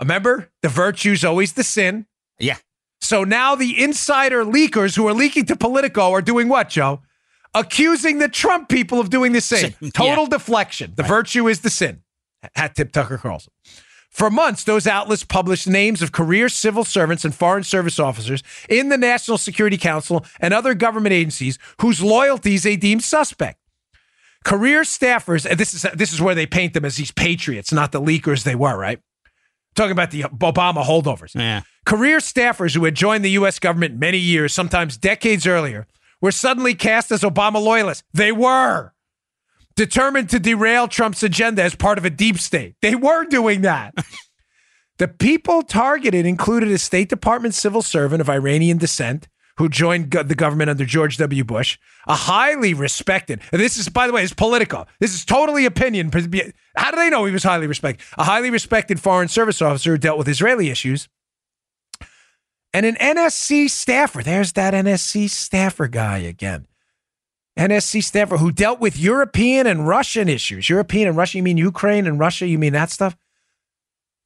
[0.00, 2.06] Remember, the virtue's always the sin.
[2.40, 2.56] Yeah.
[3.00, 7.02] So now the insider leakers who are leaking to Politico are doing what, Joe?
[7.54, 9.72] Accusing the Trump people of doing the same.
[9.94, 10.30] Total yeah.
[10.30, 10.94] deflection.
[10.96, 12.02] The virtue is the sin.
[12.56, 13.52] Hat tip Tucker Carlson.
[14.10, 18.88] For months, those outlets published names of career civil servants and foreign service officers in
[18.88, 23.59] the National Security Council and other government agencies whose loyalties they deemed suspect.
[24.44, 27.92] Career staffers, and this is this is where they paint them as these patriots, not
[27.92, 29.00] the leakers they were, right?
[29.74, 31.34] Talking about the Obama holdovers.
[31.34, 31.62] Yeah.
[31.84, 33.58] Career staffers who had joined the U.S.
[33.58, 35.86] government many years, sometimes decades earlier,
[36.20, 38.02] were suddenly cast as Obama loyalists.
[38.12, 38.92] They were
[39.76, 42.74] determined to derail Trump's agenda as part of a deep state.
[42.82, 43.94] They were doing that.
[44.98, 49.28] the people targeted included a State Department civil servant of Iranian descent
[49.60, 51.44] who joined the government under George W.
[51.44, 54.88] Bush, a highly respected, this is, by the way, is political.
[55.00, 56.10] This is totally opinion.
[56.76, 58.02] How do they know he was highly respected?
[58.16, 61.10] A highly respected foreign service officer who dealt with Israeli issues
[62.72, 64.22] and an NSC staffer.
[64.22, 66.66] There's that NSC staffer guy again.
[67.58, 70.70] NSC staffer who dealt with European and Russian issues.
[70.70, 73.14] European and Russia, you mean Ukraine and Russia, you mean that stuff?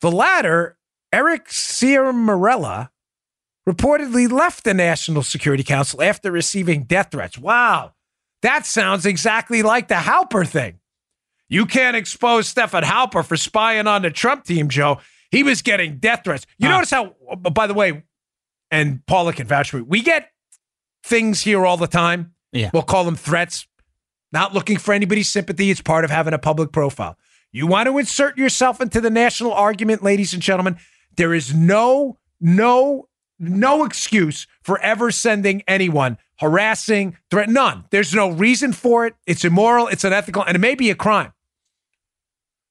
[0.01, 0.79] The latter,
[1.13, 2.91] Eric Ciaramella,
[3.69, 7.39] reportedly left the National Security Council after receiving death threats.
[7.39, 7.93] Wow,
[8.43, 10.81] that sounds exactly like the Halper thing.
[11.49, 14.99] You can't expose Stefan Halper for spying on the Trump team, Joe.
[15.31, 16.47] He was getting death threats.
[16.59, 16.75] You Huh.
[16.77, 18.03] notice how, by the way,
[18.71, 20.31] and Paula can vouch for me, we get
[21.05, 22.33] things here all the time.
[22.53, 22.71] Yeah.
[22.73, 23.67] We'll call them threats.
[24.33, 25.71] Not looking for anybody's sympathy.
[25.71, 27.17] It's part of having a public profile.
[27.53, 30.77] You want to insert yourself into the national argument, ladies and gentlemen.
[31.17, 37.49] There is no, no, no excuse for ever sending anyone harassing, threat.
[37.49, 37.85] None.
[37.91, 39.15] There's no reason for it.
[39.27, 41.33] It's immoral, it's unethical, and it may be a crime.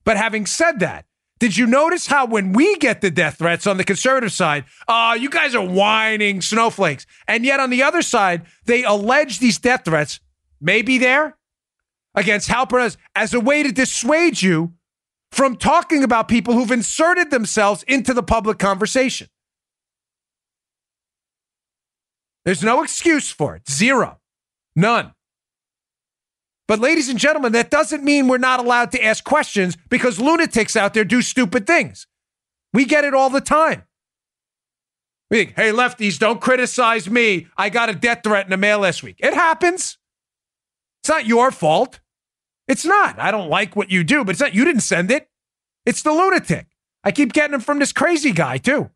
[0.03, 1.05] But having said that,
[1.39, 5.17] did you notice how when we get the death threats on the conservative side, uh,
[5.19, 7.05] you guys are whining snowflakes.
[7.27, 10.19] And yet on the other side, they allege these death threats
[10.61, 11.37] may be there
[12.15, 14.73] against Halpern as a way to dissuade you
[15.31, 19.27] from talking about people who've inserted themselves into the public conversation.
[22.45, 23.69] There's no excuse for it.
[23.69, 24.19] Zero.
[24.75, 25.13] None.
[26.67, 30.75] But, ladies and gentlemen, that doesn't mean we're not allowed to ask questions because lunatics
[30.75, 32.07] out there do stupid things.
[32.73, 33.83] We get it all the time.
[35.29, 37.47] We think, hey, lefties, don't criticize me.
[37.57, 39.17] I got a death threat in the mail last week.
[39.19, 39.97] It happens.
[41.01, 41.99] It's not your fault.
[42.67, 43.19] It's not.
[43.19, 44.55] I don't like what you do, but it's not.
[44.55, 45.29] You didn't send it.
[45.85, 46.67] It's the lunatic.
[47.03, 48.89] I keep getting them from this crazy guy, too.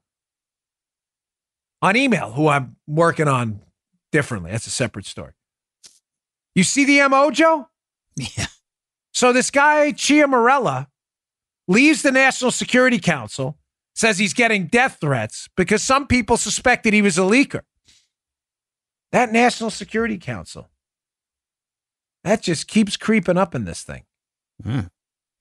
[1.81, 3.61] On email, who I'm working on
[4.11, 4.51] differently.
[4.51, 5.33] That's a separate story.
[6.55, 7.67] You see the MO, Joe?
[8.15, 8.47] Yeah.
[9.13, 10.87] So this guy, Ciaramella,
[11.67, 13.57] leaves the National Security Council,
[13.93, 17.61] says he's getting death threats because some people suspected he was a leaker.
[19.11, 20.69] That National Security Council,
[22.23, 24.03] that just keeps creeping up in this thing.
[24.63, 24.81] Hmm.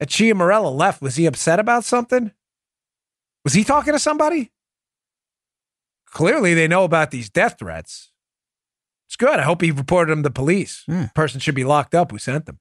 [0.01, 2.33] That Ciaramella left, was he upset about something?
[3.45, 4.53] Was he talking to somebody?
[6.17, 8.11] Clearly, they know about these death threats.
[9.07, 9.39] It's good.
[9.39, 10.83] I hope he reported them to police.
[10.87, 11.05] Hmm.
[11.15, 12.59] Person should be locked up who sent them.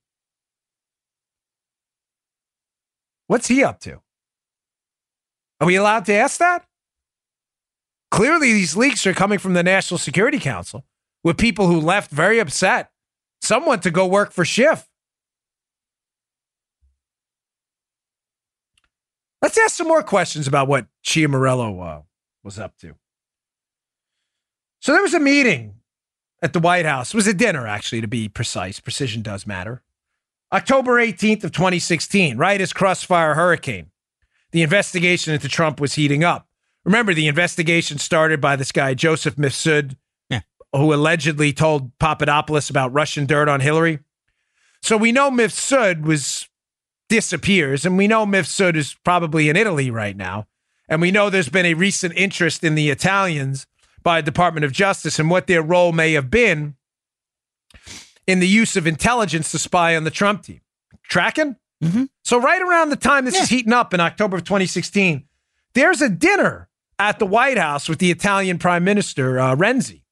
[3.27, 4.01] What's he up to?
[5.61, 6.65] Are we allowed to ask that?
[8.11, 10.83] Clearly, these leaks are coming from the National Security Council
[11.23, 12.91] with people who left very upset.
[13.41, 14.85] Someone to go work for Schiff.
[19.41, 22.01] Let's ask some more questions about what Ciaramella uh,
[22.43, 22.95] was up to.
[24.85, 25.77] So there was a meeting
[26.43, 27.11] at the White House.
[27.11, 28.79] It was a dinner, actually, to be precise.
[28.79, 29.81] Precision does matter.
[30.53, 33.89] October 18th of 2016, right as Crossfire Hurricane.
[34.51, 36.47] The investigation into Trump was heating up.
[36.83, 39.97] Remember, the investigation started by this guy, Joseph Mifsud,
[40.29, 40.41] Yeah.
[40.71, 43.97] who allegedly told Papadopoulos about Russian dirt on Hillary.
[44.83, 46.47] So we know Mifsud was
[47.09, 50.45] disappears, and we know Mifsud is probably in Italy right now.
[50.87, 53.65] And we know there's been a recent interest in the Italians
[54.05, 56.75] by the Department of Justice and what their role may have been
[58.27, 60.61] in the use of intelligence to spy on the Trump team.
[61.09, 61.55] Tracking?
[61.83, 62.09] Mhm.
[62.23, 65.27] So, right around the time this is heating up in October of 2016,
[65.73, 70.03] there's a dinner at the White House with the Italian Prime Minister, uh, Renzi.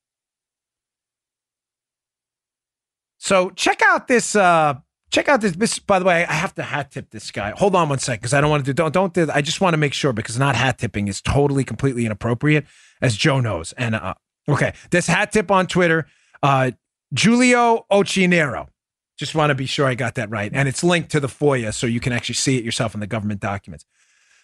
[3.19, 4.35] So, check out this.
[4.35, 4.75] Uh,
[5.11, 5.79] check out this, this.
[5.79, 7.53] By the way, I have to hat tip this guy.
[7.55, 8.73] Hold on one second, because I don't want to do.
[8.73, 9.13] Don't don't.
[9.13, 12.65] Do, I just want to make sure because not hat tipping is totally completely inappropriate,
[13.03, 13.73] as Joe knows.
[13.73, 14.15] And uh,
[14.49, 16.07] okay, this hat tip on Twitter,
[16.41, 16.71] uh,
[17.13, 18.69] Giulio Ochinero.
[19.15, 21.71] Just want to be sure I got that right, and it's linked to the FOIA,
[21.71, 23.85] so you can actually see it yourself in the government documents.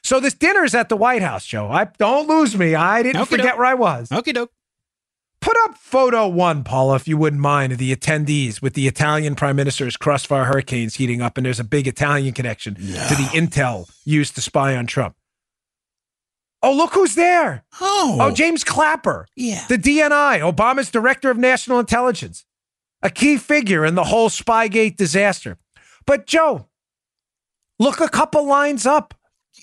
[0.03, 1.69] So this dinner is at the White House, Joe.
[1.69, 2.75] I don't lose me.
[2.75, 3.39] I didn't Okey-doke.
[3.39, 4.11] forget where I was.
[4.11, 4.51] Okay, doke.
[5.41, 9.35] Put up photo one, Paula, if you wouldn't mind, of the attendees with the Italian
[9.35, 13.89] prime minister's crossfire hurricanes heating up, and there's a big Italian connection to the intel
[14.05, 15.15] used to spy on Trump.
[16.61, 17.63] Oh, look who's there.
[17.79, 18.17] Oh.
[18.19, 19.65] Oh, James Clapper, yeah.
[19.67, 22.45] the DNI, Obama's director of national intelligence,
[23.01, 25.57] a key figure in the whole Spygate disaster.
[26.05, 26.67] But, Joe,
[27.79, 29.13] look a couple lines up.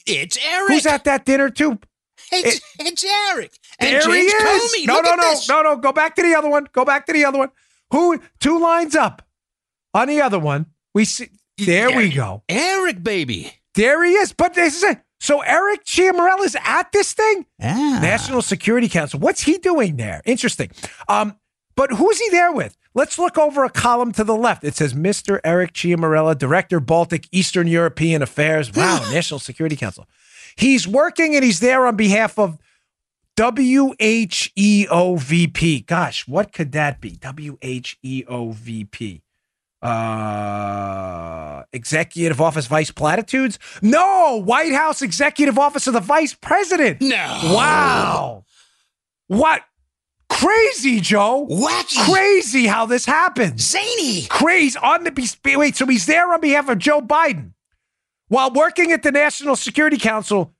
[0.06, 0.68] It's Eric.
[0.68, 1.78] Who's at that dinner, too?
[2.32, 3.52] It's, it's Eric.
[3.78, 4.72] And there James he is.
[4.74, 4.86] Comey.
[4.86, 5.48] No, Look no, no, this.
[5.48, 5.76] no, no.
[5.76, 6.66] Go back to the other one.
[6.72, 7.50] Go back to the other one.
[7.90, 8.20] Who?
[8.40, 9.22] Two lines up.
[9.94, 11.28] On the other one, we see.
[11.58, 12.42] There we go.
[12.48, 13.52] Eric, baby.
[13.74, 14.32] There he is.
[14.32, 15.00] But this is it.
[15.26, 17.46] So Eric Ciaramella is at this thing.
[17.60, 17.98] Ah.
[18.00, 19.18] National Security Council.
[19.18, 20.22] What's he doing there?
[20.24, 20.70] Interesting.
[21.08, 21.36] Um,
[21.74, 22.76] but who's he there with?
[22.94, 24.62] Let's look over a column to the left.
[24.62, 25.40] It says Mr.
[25.42, 28.70] Eric Ciaramella, Director, Baltic Eastern European Affairs.
[28.76, 30.06] Wow, National Security Council.
[30.54, 32.56] He's working and he's there on behalf of
[33.36, 34.86] WHEOVP.
[35.86, 37.16] Gosh, what could that be?
[37.16, 39.22] WHEOVP.
[39.86, 43.58] Uh, Executive Office Vice Platitudes?
[43.82, 47.00] No, White House Executive Office of the Vice President.
[47.00, 47.40] No.
[47.44, 48.44] Wow.
[49.28, 49.62] What?
[50.28, 51.46] Crazy, Joe.
[51.50, 52.12] Wacky.
[52.12, 53.62] Crazy how this happens.
[53.62, 54.26] Zany.
[54.26, 55.76] Crazy on the be- wait.
[55.76, 57.52] So he's there on behalf of Joe Biden
[58.28, 60.52] while working at the National Security Council,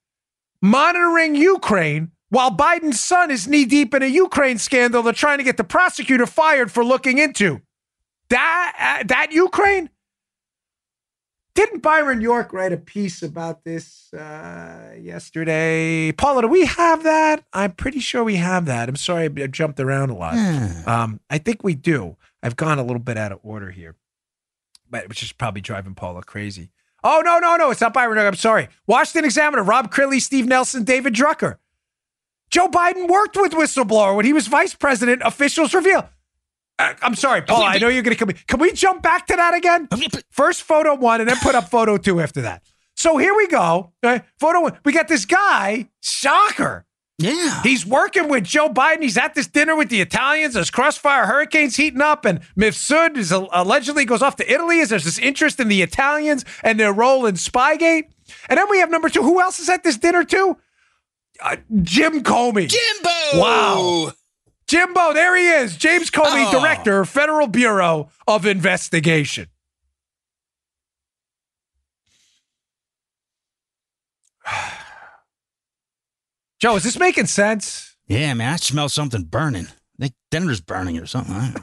[0.63, 2.13] monitoring Ukraine.
[2.29, 5.65] While Biden's son is knee deep in a Ukraine scandal, they're trying to get the
[5.65, 7.61] prosecutor fired for looking into
[8.31, 8.99] that.
[9.01, 9.91] Uh, that Ukraine.
[11.57, 16.13] Didn't Byron York write a piece about this uh, yesterday?
[16.13, 17.45] Paula, do we have that?
[17.55, 18.91] I'm pretty sure we have that.
[18.91, 20.37] I'm sorry I jumped around a lot.
[20.87, 22.19] Um, I think we do.
[22.43, 23.95] I've gone a little bit out of order here,
[24.91, 26.69] but which is probably driving Paula crazy.
[27.03, 27.71] Oh no, no, no!
[27.71, 28.17] It's not Byron.
[28.17, 28.27] York.
[28.27, 28.69] I'm sorry.
[28.87, 31.57] Washington Examiner, Rob Crilly, Steve Nelson, David Drucker.
[32.51, 35.23] Joe Biden worked with whistleblower when he was vice president.
[35.25, 36.09] Officials reveal.
[36.79, 37.67] Uh, I'm sorry, Paula.
[37.67, 38.35] I know you're going to come.
[38.47, 39.89] Can we jump back to that again?
[40.31, 42.63] First photo one, and then put up photo two after that.
[42.97, 43.93] So here we go.
[44.03, 44.79] Uh, photo one.
[44.85, 45.89] We got this guy.
[46.01, 46.87] Shocker.
[47.19, 47.63] Yeah.
[47.63, 49.03] He's working with Joe Biden.
[49.03, 53.33] He's at this dinner with the Italians There's crossfire hurricanes heating up, and Mifsud is
[53.33, 57.25] allegedly goes off to Italy as there's this interest in the Italians and their role
[57.25, 58.11] in Spygate.
[58.51, 59.23] And then we have number two.
[59.23, 60.59] Who else is at this dinner too?
[61.41, 62.69] Uh, Jim Comey.
[62.69, 63.41] Jimbo.
[63.41, 64.13] Wow.
[64.69, 65.77] Jimbo, there he is.
[65.77, 66.61] James Comey, Oh.
[66.61, 69.47] Director, Federal Bureau of Investigation.
[76.61, 77.97] Joe, is this making sense?
[78.09, 78.53] Yeah, man.
[78.55, 79.67] I smell something burning.
[79.67, 81.35] I think dinner's burning or something.
[81.35, 81.63] I don't know.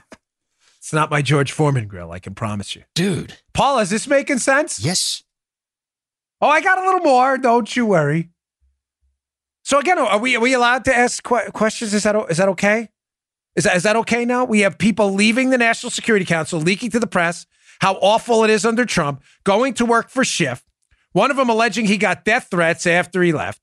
[0.78, 2.84] It's not my George Foreman grill, I can promise you.
[2.93, 3.38] Dude.
[3.54, 4.84] Paul, is this making sense?
[4.84, 5.24] Yes.
[6.41, 7.38] Oh, I got a little more.
[7.38, 8.30] Don't you worry.
[9.64, 11.93] So again, are we are we allowed to ask que- questions?
[11.93, 12.89] Is that is that okay?
[13.56, 14.45] Is that is that okay now?
[14.45, 17.45] We have people leaving the National Security Council, leaking to the press
[17.80, 20.64] how awful it is under Trump, going to work for Schiff.
[21.12, 23.62] One of them alleging he got death threats after he left.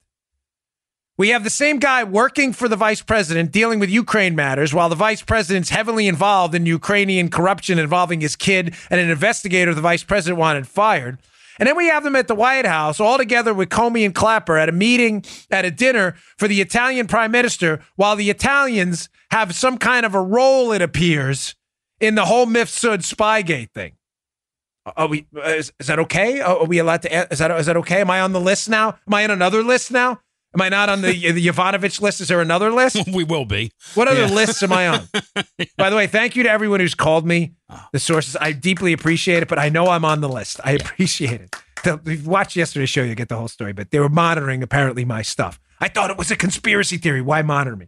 [1.17, 4.89] We have the same guy working for the vice president dealing with Ukraine matters while
[4.89, 9.83] the vice president's heavily involved in Ukrainian corruption involving his kid and an investigator the
[9.83, 11.19] vice president wanted fired.
[11.61, 14.57] And then we have them at the White House all together with Comey and Clapper
[14.57, 19.55] at a meeting, at a dinner for the Italian prime minister, while the Italians have
[19.55, 21.55] some kind of a role, it appears,
[22.01, 23.93] in the whole Mifsud Spygate thing.
[24.97, 25.27] Are we?
[25.37, 26.41] Uh, is, is that okay?
[26.41, 27.33] Are we allowed to?
[27.33, 28.01] Is that is that okay?
[28.01, 28.99] Am I on the list now?
[29.07, 30.21] Am I on another list now?
[30.53, 32.21] Am I not on the the Yovanovitch list?
[32.21, 33.07] Is there another list?
[33.13, 33.71] we will be.
[33.95, 34.35] What other Yeah.
[34.35, 35.09] lists am I on?
[35.79, 37.53] By the way, thank you to everyone who's called me.
[37.69, 37.89] Ah.
[37.93, 40.61] The sources, I deeply appreciate it, but I know I'm on the list.
[40.65, 41.55] I appreciate it.
[41.85, 43.73] The, if you watch yesterday's show, you get the whole story.
[43.73, 45.61] But they were monitoring apparently my stuff.
[45.81, 47.23] I thought it was a conspiracy theory.
[47.23, 47.87] Why monitor me?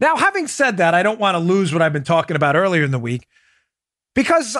[0.00, 2.84] Now, having said that, I don't want to lose what I've been talking about earlier
[2.84, 3.26] in the week
[4.14, 4.56] because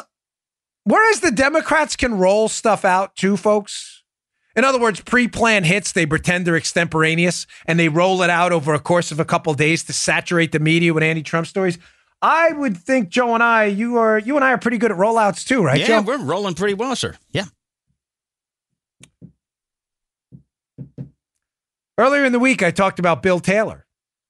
[0.85, 3.96] whereas the Democrats can roll stuff out too, folks.
[4.57, 8.73] In other words, pre-planned hits, they pretend they're extemporaneous and they roll it out over
[8.73, 11.79] a course of a couple days to saturate the media with anti-Trump stories.
[12.23, 14.97] I would think Joe and I, you are you and I are pretty good at
[14.97, 16.03] rollouts too, right, yeah, Joe?
[16.03, 17.15] we're rolling pretty well, sir.
[17.31, 17.45] Yeah.
[21.99, 23.87] Earlier in the week, I talked about Bill Taylor,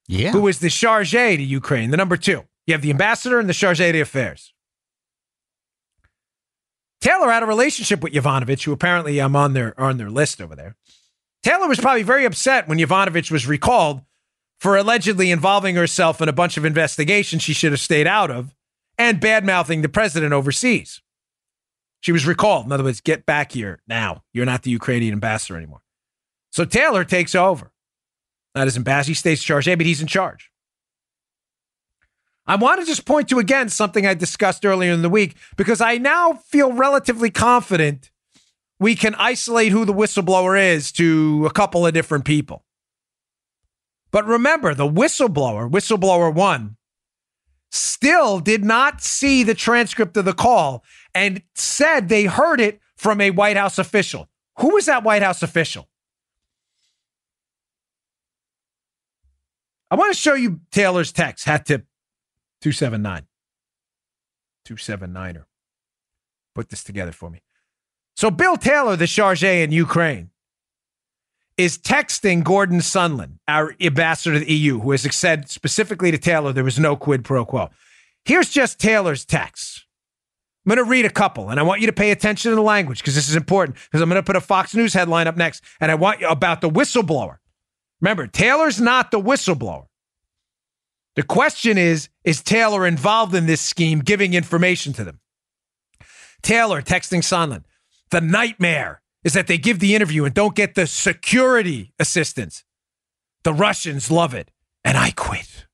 [0.09, 0.33] Yeah.
[0.33, 2.45] who was the charge to Ukraine, the number two.
[2.67, 4.53] You have the ambassador and the charge d'affaires.
[7.07, 10.57] Taylor had a relationship with Yovanovitch, who apparently I'm on their on their list over
[10.57, 10.75] there.
[11.45, 14.01] Taylor was probably very upset when Yovanovitch was recalled
[14.59, 18.57] for allegedly involving herself in a bunch of investigations she should have stayed out of
[18.99, 21.01] and bad mouthing the president overseas.
[22.01, 22.67] She was recalled.
[22.67, 24.25] In other words, get back here now.
[24.33, 25.83] You're not the Ukrainian ambassador anymore.
[26.51, 27.71] So Taylor takes over.
[28.57, 29.11] Not his ambassador.
[29.11, 30.51] He stays chargé, but he's in charge.
[32.47, 35.81] I want to just point to again something I discussed earlier in the week because
[35.81, 38.11] I now feel relatively confident
[38.79, 42.65] we can isolate who the whistleblower is to a couple of different people.
[44.13, 46.77] But remember, the whistleblower, whistleblower one,
[47.71, 50.85] still did not see the transcript of the call
[51.15, 54.29] and said they heard it from a White House official.
[54.59, 55.89] Who was that White House official?
[59.91, 61.87] I want to show you Taylor's text, hat tip
[62.63, 63.27] 279.
[64.67, 65.45] 279er.
[66.55, 67.43] Put this together for me.
[68.17, 70.31] So Bill Taylor, the charge in Ukraine,
[71.57, 76.53] is texting Gordon Sondland, our ambassador to the EU, who has said specifically to Taylor
[76.53, 77.71] there was no quid pro quo.
[78.25, 79.85] Here's just Taylor's text.
[80.65, 82.63] I'm going to read a couple, and I want you to pay attention to the
[82.63, 83.79] language because this is important.
[83.87, 86.29] Because I'm going to put a Fox News headline up next, and I want you
[86.29, 87.37] about the whistleblower.
[88.01, 89.87] Remember, Taylor's not the whistleblower.
[91.17, 95.21] The question is Is Taylor involved in this scheme, giving information to them?
[96.43, 97.65] Taylor texting Sondland.
[98.11, 102.63] The nightmare is that they give the interview and don't get the security assistance.
[103.43, 104.53] The Russians love it,
[104.85, 105.67] and I quit.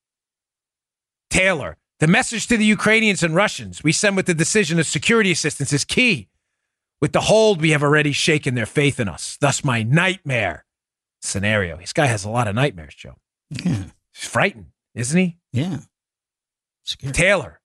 [1.29, 5.31] Taylor, the message to the Ukrainians and Russians we send with the decision of security
[5.31, 6.29] assistance is key.
[7.01, 9.37] With the hold, we have already shaken their faith in us.
[9.41, 10.65] Thus, my nightmare
[11.21, 11.77] scenario.
[11.77, 13.17] This guy has a lot of nightmares, Joe.
[13.51, 13.85] Yeah.
[14.13, 15.39] He's frightened, isn't he?
[15.53, 15.79] Yeah.
[16.85, 17.13] Scary.
[17.13, 17.61] Taylor,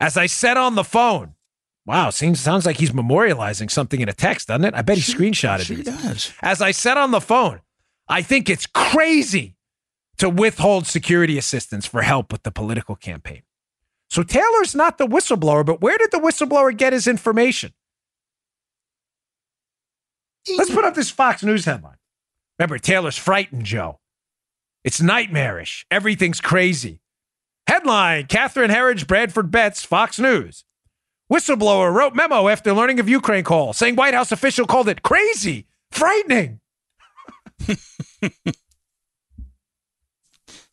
[0.00, 1.34] as I said on the phone,
[1.86, 4.74] wow, seems sounds like he's memorializing something in a text, doesn't it?
[4.74, 5.86] I bet he screenshotted Sure these.
[5.86, 6.32] does.
[6.42, 7.60] As I said on the phone,
[8.08, 9.56] I think it's crazy
[10.18, 13.42] to withhold security assistance for help with the political campaign.
[14.10, 17.72] So Taylor's not the whistleblower, but where did the whistleblower get his information?
[20.56, 21.96] Let's put up this Fox News headline.
[22.58, 24.00] Remember, Taylor's frightened, Joe.
[24.88, 25.84] It's nightmarish.
[25.90, 27.02] Everything's crazy.
[27.66, 30.64] Headline Catherine Herridge, Bradford Betz, Fox News.
[31.30, 35.66] Whistleblower wrote memo after learning of Ukraine call, saying White House official called it crazy,
[35.90, 36.60] frightening.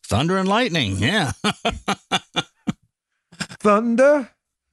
[0.02, 0.96] Thunder and lightning.
[0.96, 1.32] Yeah.
[3.60, 4.30] Thunder.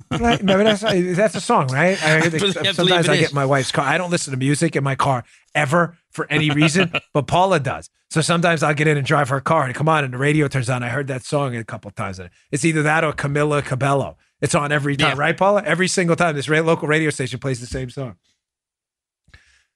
[0.10, 0.40] Right?
[0.40, 0.84] Remember that's
[1.18, 2.02] that's a song, right?
[2.02, 2.30] I
[2.72, 3.84] sometimes I get my wife's car.
[3.84, 5.26] I don't listen to music in my car
[5.56, 7.90] ever for any reason, but Paula does.
[8.10, 10.48] So sometimes I'll get in and drive her car and come on, and the radio
[10.48, 10.84] turns on.
[10.84, 12.20] I heard that song a couple times.
[12.52, 14.18] It's either that or Camila Cabello.
[14.42, 15.20] It's on every time, Yeah.
[15.20, 15.64] right, Paula?
[15.64, 18.18] Every single time this local radio station plays the same song.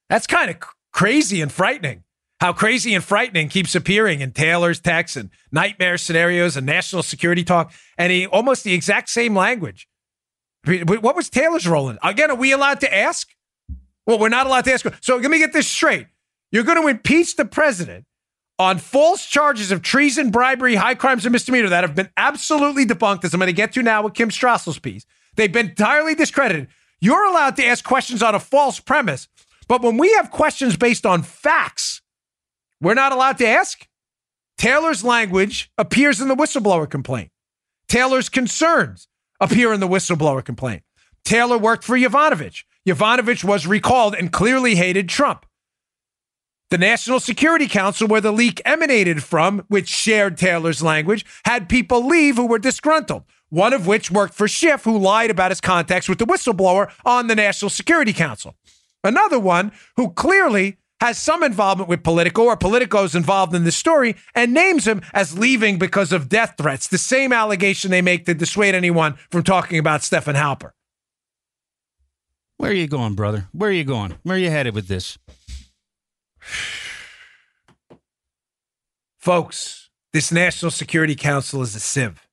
[0.08, 0.56] That's kind of
[0.92, 2.04] crazy and frightening.
[2.40, 7.42] How crazy and frightening keeps appearing in Taylor's texts and nightmare scenarios and national security
[7.42, 9.88] talk, and he almost the exact same language.
[10.64, 11.98] What was Taylor's role in?
[12.02, 13.28] Again, are we allowed to ask?
[14.08, 14.86] Well, we're not allowed to ask.
[15.02, 16.06] So let me get this straight.
[16.50, 18.06] You're going to impeach the president
[18.58, 23.24] on false charges of treason, bribery, high crimes, and misdemeanor that have been absolutely debunked,
[23.24, 25.04] as I'm going to get to now with Kim Strassel's piece.
[25.36, 26.68] They've been entirely discredited.
[27.02, 29.28] You're allowed to ask questions on a false premise,
[29.68, 32.00] but when we have questions based on facts,
[32.80, 33.86] we're not allowed to ask.
[34.56, 37.30] Taylor's language appears in the whistleblower complaint.
[37.88, 39.06] Taylor's concerns
[39.38, 40.82] appear in the whistleblower complaint.
[41.26, 42.64] Taylor worked for Yovanovitch.
[42.88, 45.44] Yovanovitch was recalled and clearly hated Trump.
[46.70, 52.06] The National Security Council, where the leak emanated from, which shared Taylor's language, had people
[52.06, 56.08] leave who were disgruntled, one of which worked for Schiff, who lied about his contacts
[56.08, 58.54] with the whistleblower on the National Security Council.
[59.04, 64.16] Another one who clearly has some involvement with Politico or Politico's involved in the story
[64.34, 68.34] and names him as leaving because of death threats, the same allegation they make to
[68.34, 70.72] dissuade anyone from talking about Stephen Halper.
[72.58, 73.48] Where are you going, brother?
[73.52, 74.14] Where are you going?
[74.24, 75.16] Where are you headed with this?
[79.18, 82.26] Folks, this National Security Council is a sieve.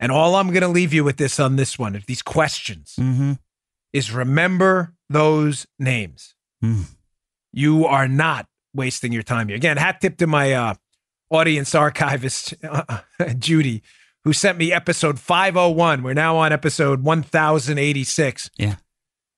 [0.00, 2.94] And all I'm going to leave you with this on this one, if these questions,
[2.98, 3.32] Mm-hmm.
[3.92, 6.34] is remember those names.
[6.62, 6.84] Mm.
[7.52, 9.56] You are not wasting your time here.
[9.56, 10.74] Again, hat tip to my uh,
[11.30, 12.98] audience archivist, uh,
[13.38, 13.82] Judy,
[14.24, 16.02] who sent me episode 501.
[16.02, 18.50] We're now on episode 1086.
[18.58, 18.76] Yeah.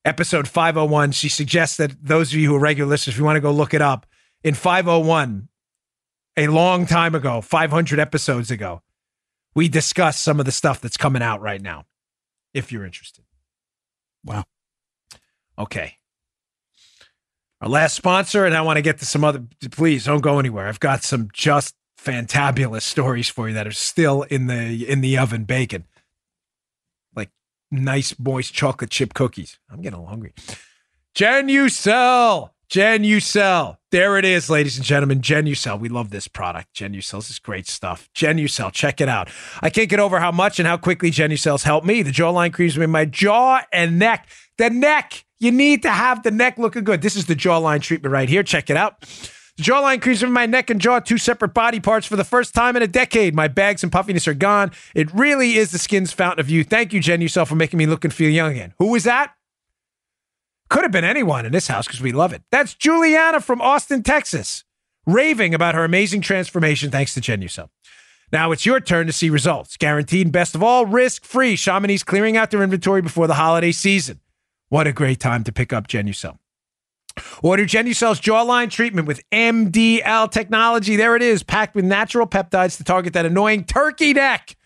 [0.06, 1.12] Episode 501.
[1.12, 3.50] She suggests that those of you who are regular listeners, if you want to go
[3.50, 4.06] look it up,
[4.44, 5.48] in 501,
[6.36, 8.82] a long time ago, 500 episodes ago,
[9.54, 11.86] we discussed some of the stuff that's coming out right now,
[12.54, 13.24] if you're interested.
[14.24, 14.44] Wow.
[15.58, 15.96] Okay.
[17.60, 19.42] Our last sponsor, and I want to get to some other.
[19.72, 20.68] Please don't go anywhere.
[20.68, 25.18] I've got some just fantabulous stories for you that are still in the in the
[25.18, 25.84] oven baking,
[27.70, 29.58] nice moist chocolate chip cookies.
[29.70, 30.34] I'm getting a little hungry.
[31.14, 33.78] Genucel, Genucel.
[33.90, 35.20] There it is, ladies and gentlemen.
[35.20, 35.78] Genucel.
[35.78, 36.74] We love this product.
[36.74, 38.10] Genucel this is great stuff.
[38.14, 39.30] Genucel, check it out.
[39.62, 42.02] I can't get over how much and how quickly Genucel's helped me.
[42.02, 44.28] The jawline creams in my jaw and neck.
[44.58, 45.24] The neck.
[45.38, 47.02] You need to have the neck looking good.
[47.02, 48.42] This is the jawline treatment right here.
[48.42, 49.04] Check it out.
[49.56, 52.54] The jawline creams in my neck and jaw, two separate body parts for the first
[52.54, 53.34] time in a decade.
[53.34, 54.70] My bags and puffiness are gone.
[54.94, 56.68] It really is the skin's fountain of youth.
[56.68, 58.74] Thank you, Genucel, for making me look and feel young again.
[58.78, 59.32] Who was that?
[60.68, 62.42] Could have been anyone in this house because we love it.
[62.50, 64.64] That's Juliana from Austin, Texas,
[65.06, 67.70] raving about her amazing transformation thanks to Genucel.
[68.32, 69.76] Now it's your turn to see results.
[69.76, 71.56] Guaranteed, best of all, risk free.
[71.56, 74.20] Chamonix clearing out their inventory before the holiday season.
[74.68, 76.38] What a great time to pick up Genucel.
[77.42, 80.96] Order Genucel's jawline treatment with MDL technology.
[80.96, 84.56] There it is, packed with natural peptides to target that annoying turkey neck.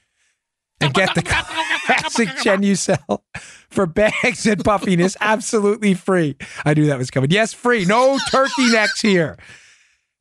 [0.82, 3.18] And get the classic Genucel
[3.68, 6.36] for bags and puffiness absolutely free.
[6.64, 7.30] I knew that was coming.
[7.30, 7.84] Yes, free.
[7.84, 9.36] No turkey necks here.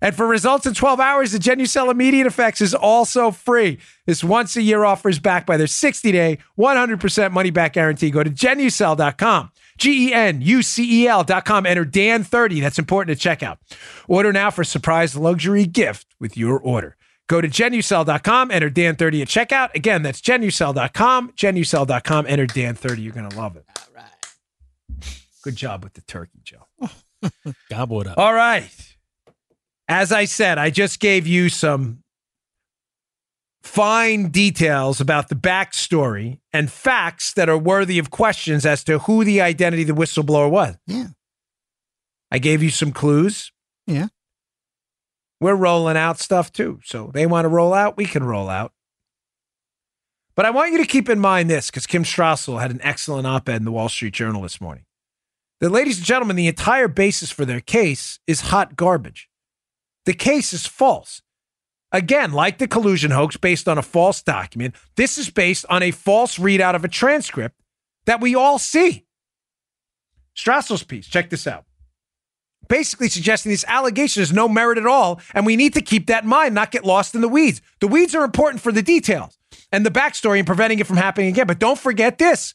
[0.01, 3.79] And for results in 12 hours, the Genucel Immediate Effects is also free.
[4.05, 8.09] This once a year offer is backed by their 60 day, 100% money back guarantee.
[8.09, 11.65] Go to genucel.com, G E N U C E L.com.
[11.65, 12.61] Enter Dan30.
[12.61, 13.57] That's important to check out.
[14.07, 16.95] Order now for surprise luxury gift with your order.
[17.29, 19.75] Go to genucel.com, enter Dan30 at checkout.
[19.75, 23.03] Again, that's genucel.com, genucel.com, enter Dan30.
[23.03, 23.65] You're going to love it.
[23.77, 25.05] All right.
[25.43, 26.65] Good job with the turkey, Joe.
[27.69, 28.17] Gobble it up.
[28.17, 28.67] All right.
[29.87, 32.03] As I said, I just gave you some
[33.61, 39.23] fine details about the backstory and facts that are worthy of questions as to who
[39.23, 40.75] the identity of the whistleblower was.
[40.87, 41.07] Yeah.
[42.31, 43.51] I gave you some clues.
[43.87, 44.07] Yeah.
[45.41, 46.79] We're rolling out stuff too.
[46.83, 48.73] So they want to roll out, we can roll out.
[50.35, 53.27] But I want you to keep in mind this because Kim Strassel had an excellent
[53.27, 54.85] op ed in the Wall Street Journal this morning.
[55.59, 59.27] That, ladies and gentlemen, the entire basis for their case is hot garbage.
[60.05, 61.21] The case is false.
[61.91, 65.91] Again, like the collusion hoax based on a false document, this is based on a
[65.91, 67.59] false readout of a transcript
[68.05, 69.05] that we all see.
[70.35, 71.65] Strassel's piece, check this out.
[72.67, 76.23] Basically suggesting this allegation has no merit at all, and we need to keep that
[76.23, 77.61] in mind, not get lost in the weeds.
[77.79, 79.39] The weeds are important for the details
[79.71, 81.47] and the backstory and preventing it from happening again.
[81.47, 82.53] But don't forget this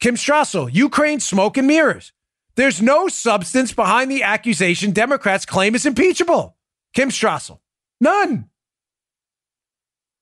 [0.00, 2.12] Kim Strassel, Ukraine smoke and mirrors.
[2.54, 6.56] There's no substance behind the accusation Democrats claim is impeachable.
[6.94, 7.60] Kim Strassel,
[8.02, 8.50] none.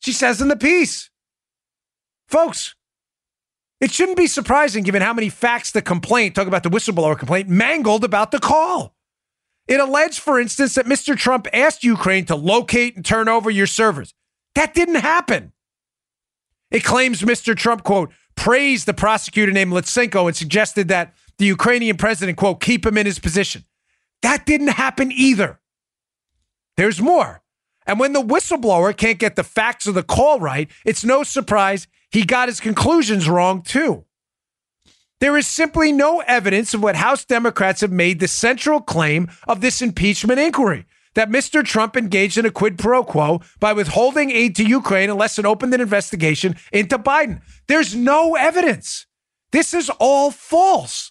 [0.01, 1.11] She says in the piece.
[2.29, 2.75] Folks,
[3.81, 7.49] it shouldn't be surprising given how many facts the complaint, talk about the whistleblower complaint,
[7.49, 8.95] mangled about the call.
[9.67, 11.17] It alleged, for instance, that Mr.
[11.17, 14.15] Trump asked Ukraine to locate and turn over your servers.
[14.55, 15.53] That didn't happen.
[16.71, 17.57] It claims Mr.
[17.57, 22.85] Trump, quote, praised the prosecutor named Lutsenko and suggested that the Ukrainian president, quote, keep
[22.85, 23.65] him in his position.
[24.23, 25.61] That didn't happen either.
[26.77, 27.40] There's more.
[27.91, 31.89] And when the whistleblower can't get the facts of the call right, it's no surprise
[32.13, 34.05] he got his conclusions wrong too.
[35.19, 39.61] There is simply no evidence of what House Democrats have made the central claim of
[39.61, 41.65] this impeachment inquiry that Mr.
[41.65, 45.75] Trump engaged in a quid pro quo by withholding aid to Ukraine unless it opened
[45.75, 47.41] an investigation into Biden.
[47.67, 49.07] There's no evidence.
[49.51, 51.11] This is all false.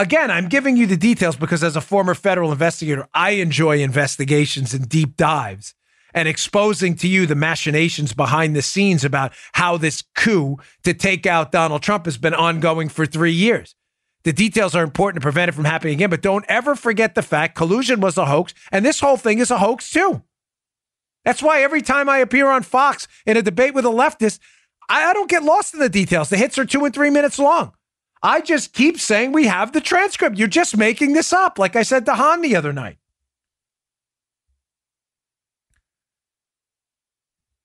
[0.00, 4.72] Again, I'm giving you the details because as a former federal investigator, I enjoy investigations
[4.72, 5.74] and deep dives
[6.14, 11.26] and exposing to you the machinations behind the scenes about how this coup to take
[11.26, 13.74] out Donald Trump has been ongoing for three years.
[14.24, 17.20] The details are important to prevent it from happening again, but don't ever forget the
[17.20, 20.22] fact collusion was a hoax, and this whole thing is a hoax too.
[21.26, 24.38] That's why every time I appear on Fox in a debate with a leftist,
[24.88, 26.30] I, don't get lost in the details.
[26.30, 27.74] The hits are two and three minutes long.
[28.22, 30.36] I just keep saying we have the transcript.
[30.36, 32.98] You're just making this up, like I said to Hahn the other night.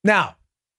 [0.04, 0.36] Now,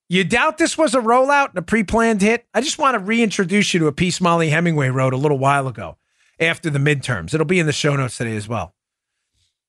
[0.08, 2.46] you doubt this was a rollout and a pre planned hit?
[2.54, 5.66] I just want to reintroduce you to a piece Mollie Hemingway wrote a little while
[5.66, 5.98] ago
[6.38, 7.34] after the midterms.
[7.34, 8.74] It'll be in the show notes today as well.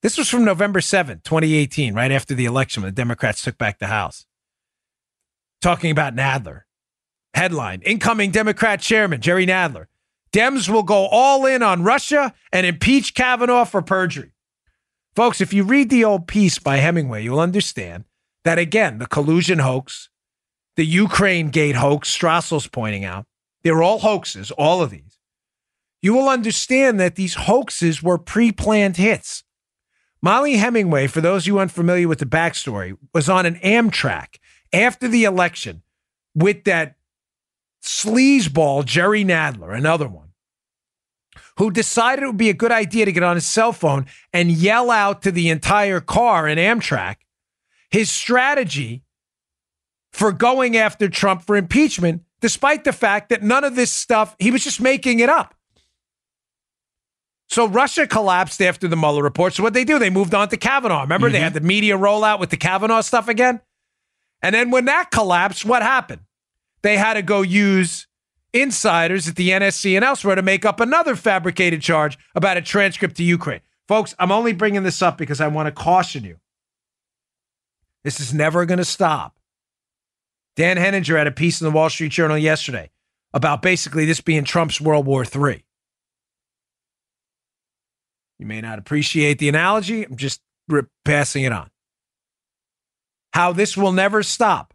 [0.03, 3.79] This was from November 7th, 2018, right after the election when the Democrats took back
[3.79, 4.27] the House.
[5.59, 6.61] Talking about Nadler.
[7.33, 9.87] Headline Incoming Democrat Chairman Jerry Nadler.
[10.31, 14.31] Dems will go all in on Russia and impeach Kavanaugh for perjury.
[15.15, 18.05] Folks, if you read the old piece by Hemingway, you'll understand
[18.43, 20.09] that, again, the collusion hoax,
[20.75, 23.25] the Ukraine gate hoax, Strassel's pointing out,
[23.63, 25.17] they're all hoaxes, all of these.
[26.01, 29.43] You will understand that these hoaxes were pre planned hits.
[30.21, 34.37] Mollie Hemingway, for those of you unfamiliar with the backstory, was on an Amtrak
[34.71, 35.81] after the election
[36.35, 36.96] with that
[37.83, 40.29] sleazeball Jerry Nadler, another one,
[41.57, 44.51] who decided it would be a good idea to get on his cell phone and
[44.51, 47.17] yell out to the entire car in Amtrak
[47.89, 49.03] his strategy
[50.11, 54.51] for going after Trump for impeachment, despite the fact that none of this stuff, he
[54.51, 55.53] was just making it up.
[57.49, 59.53] So Russia collapsed after the Mueller report.
[59.53, 61.01] So what they do, they moved on to Kavanaugh.
[61.01, 61.33] Remember, mm-hmm.
[61.33, 63.61] they had the media rollout with the Kavanaugh stuff again.
[64.41, 66.21] And then when that collapsed, what happened?
[66.83, 68.07] They had to go use
[68.53, 73.17] insiders at the NSC and elsewhere to make up another fabricated charge about a transcript
[73.17, 73.61] to Ukraine.
[73.87, 76.37] Folks, I'm only bringing this up because I want to caution you.
[78.03, 79.37] This is never going to stop.
[80.55, 82.89] Dan Henninger had a piece in the Wall Street Journal yesterday
[83.33, 85.63] about basically this being Trump's World War III.
[88.39, 90.03] You may not appreciate the analogy.
[90.03, 90.41] I'm just
[91.05, 91.69] passing it on.
[93.33, 94.73] How this will never stop.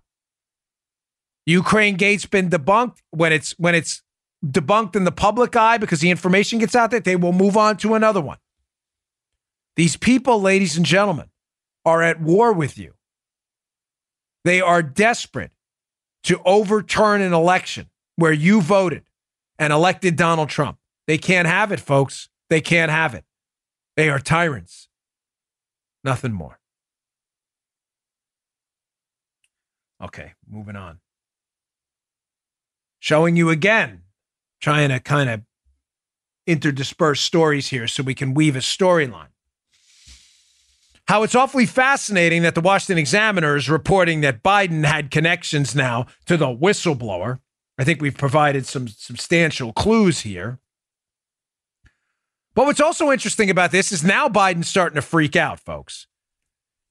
[1.46, 2.98] Ukraine gate's been debunked.
[3.10, 4.02] When it's when it's
[4.44, 7.76] debunked in the public eye because the information gets out there, they will move on
[7.78, 8.38] to another one.
[9.76, 11.30] These people, ladies and gentlemen,
[11.84, 12.94] are at war with you.
[14.44, 15.52] They are desperate
[16.24, 19.04] to overturn an election where you voted
[19.58, 20.78] and elected Donald Trump.
[21.06, 22.28] They can't have it, folks.
[22.50, 23.24] They can't have it.
[23.96, 24.88] They are tyrants.
[26.04, 26.58] Nothing more.
[30.02, 30.98] Okay, moving on.
[33.02, 34.02] Showing you again,
[34.60, 35.42] trying to kind of
[36.46, 39.32] interdisperse stories here so we can weave a storyline
[41.08, 46.06] how it's awfully fascinating that the Washington Examiner is reporting that Biden had connections now
[46.26, 47.40] to the whistleblower.
[47.78, 50.58] I think we've provided some substantial clues here.
[52.54, 56.06] But what's also interesting about this is now Biden's starting to freak out, folks.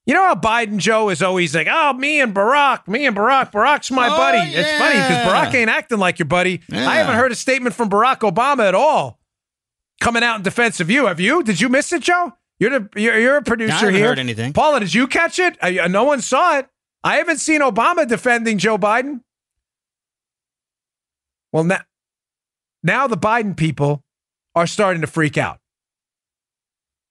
[0.04, 3.52] You know how Biden Joe is always like, "Oh, me and Barack, me and Barack,
[3.52, 4.60] Barack's my oh, buddy." Yeah.
[4.60, 6.60] It's funny because Barack ain't acting like your buddy.
[6.68, 6.88] Yeah.
[6.88, 9.20] I haven't heard a statement from Barack Obama at all
[10.00, 11.06] coming out in defense of you.
[11.06, 11.44] Have you?
[11.44, 12.32] Did you miss it, Joe?
[12.58, 14.08] You're the you're, you're a producer I haven't here.
[14.08, 14.52] Heard anything?
[14.52, 15.56] Paula, did you catch it?
[15.62, 16.68] I, uh, no one saw it.
[17.04, 19.20] I haven't seen Obama defending Joe Biden.
[21.52, 21.80] Well, now,
[22.82, 24.02] now the Biden people
[24.54, 25.58] are starting to freak out.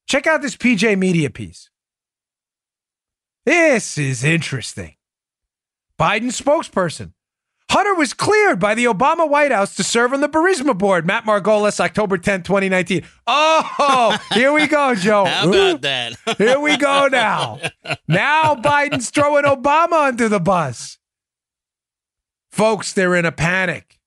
[0.07, 1.70] Check out this PJ Media piece.
[3.45, 4.95] This is interesting.
[5.99, 7.13] Biden spokesperson
[7.71, 11.07] Hunter was cleared by the Obama White House to serve on the Burisma board.
[11.07, 13.05] Matt Margolis, October 10, 2019.
[13.25, 15.23] Oh, here we go, Joe.
[15.23, 16.17] How about that?
[16.37, 17.61] here we go now.
[18.09, 20.97] Now Biden's throwing Obama under the bus.
[22.51, 23.97] Folks, they're in a panic.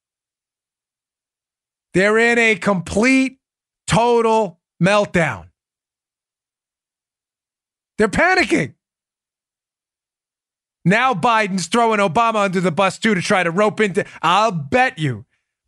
[1.95, 3.39] They're in a complete,
[3.87, 5.49] total meltdown.
[7.97, 8.75] They're panicking.
[10.85, 14.05] Now Biden's throwing Obama under the bus too to try to rope into.
[14.23, 15.25] I'll bet you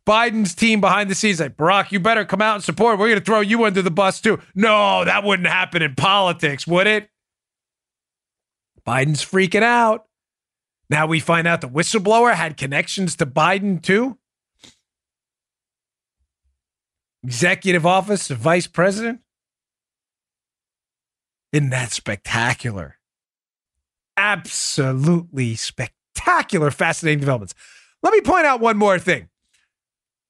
[0.07, 2.97] Biden's team behind the scenes like Barack, you better come out and support.
[2.97, 4.39] We're going to throw you under the bus too.
[4.55, 7.09] No, that wouldn't happen in politics, would it?
[8.87, 10.05] Biden's freaking out.
[10.89, 14.17] Now we find out the whistleblower had connections to Biden too.
[17.23, 19.19] Executive Office of Vice President.
[21.51, 22.96] Isn't that spectacular?
[24.17, 27.53] Absolutely spectacular, fascinating developments.
[28.03, 29.29] Let me point out one more thing.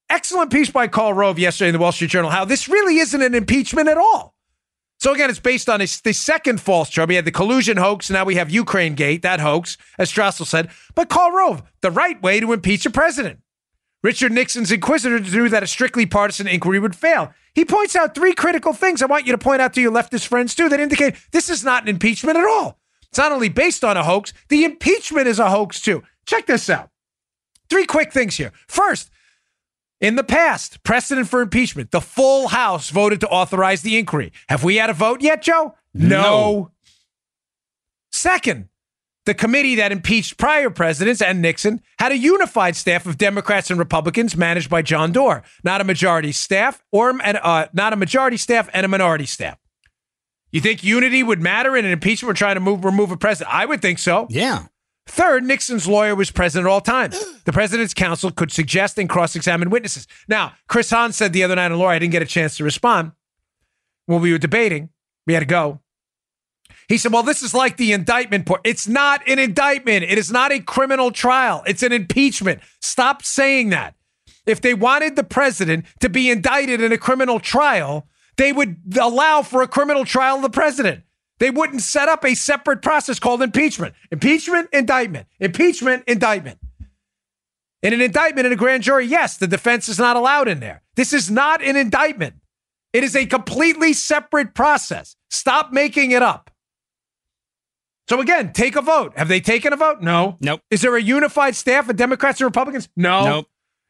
[0.09, 3.21] excellent piece by Karl Rove yesterday in the Wall Street Journal how this really isn't
[3.21, 4.35] an impeachment at all.
[4.99, 7.09] So again, it's based on the second false charge.
[7.09, 8.09] We had the collusion hoax.
[8.09, 10.69] Now we have Ukraine Gate, that hoax, as Strassel said.
[10.95, 13.39] But Karl Rove, the right way to impeach a president.
[14.03, 17.31] Richard Nixon's inquisitor knew that a strictly partisan inquiry would fail.
[17.53, 20.27] He points out three critical things I want you to point out to your leftist
[20.27, 22.79] friends too that indicate this is not an impeachment at all.
[23.17, 26.03] It's not only based on a hoax, the impeachment is a hoax too.
[26.27, 26.91] Check this out.
[27.67, 28.51] Three quick things here.
[28.67, 29.09] First,
[29.99, 34.31] in the past, precedent for impeachment, the full House voted to authorize the inquiry.
[34.49, 35.73] Have we had a vote yet, Joe?
[35.95, 36.21] No.
[36.21, 36.71] No.
[38.11, 38.69] Second,
[39.25, 43.79] the committee that impeached prior presidents and Nixon had a unified staff of Democrats and
[43.79, 48.69] Republicans managed by John Doar, not a majority staff or uh, not a majority staff
[48.73, 49.57] and a minority staff.
[50.57, 52.29] You think unity would matter in an impeachment?
[52.29, 53.53] We're trying to move remove a president.
[53.53, 54.25] I would think so.
[54.31, 54.63] Yeah.
[55.05, 57.23] Third, Nixon's lawyer was present at all times.
[57.45, 60.07] The president's counsel could suggest and cross examine witnesses.
[60.27, 62.63] Now, Chris Hahn said the other night on Laura, I didn't get a chance to
[62.63, 63.11] respond
[64.07, 64.89] when we were debating.
[65.27, 65.79] We had to go.
[66.87, 68.61] He said, Well, this is like the indictment part.
[68.63, 70.05] It's not an indictment.
[70.05, 71.61] It is not a criminal trial.
[71.67, 72.61] It's an impeachment.
[72.81, 73.93] Stop saying that.
[74.47, 79.41] If they wanted the president to be indicted in a criminal trial, they would allow
[79.41, 81.03] for a criminal trial of the president.
[81.39, 83.93] They wouldn't set up a separate process called impeachment.
[84.11, 85.27] Impeachment, indictment.
[85.39, 86.59] Impeachment, indictment.
[87.83, 90.81] In an indictment in a grand jury, yes, the defense is not allowed in there.
[90.95, 92.35] This is not an indictment.
[92.91, 95.15] It is a completely separate process.
[95.29, 96.49] Stop making it up.
[98.09, 99.13] So again, take a vote.
[99.17, 100.01] Have they taken a vote?
[100.01, 100.37] No.
[100.39, 100.61] Nope.
[100.71, 102.89] Is there a unified staff of Democrats and Republicans?
[102.95, 103.25] No.
[103.25, 103.47] Nope.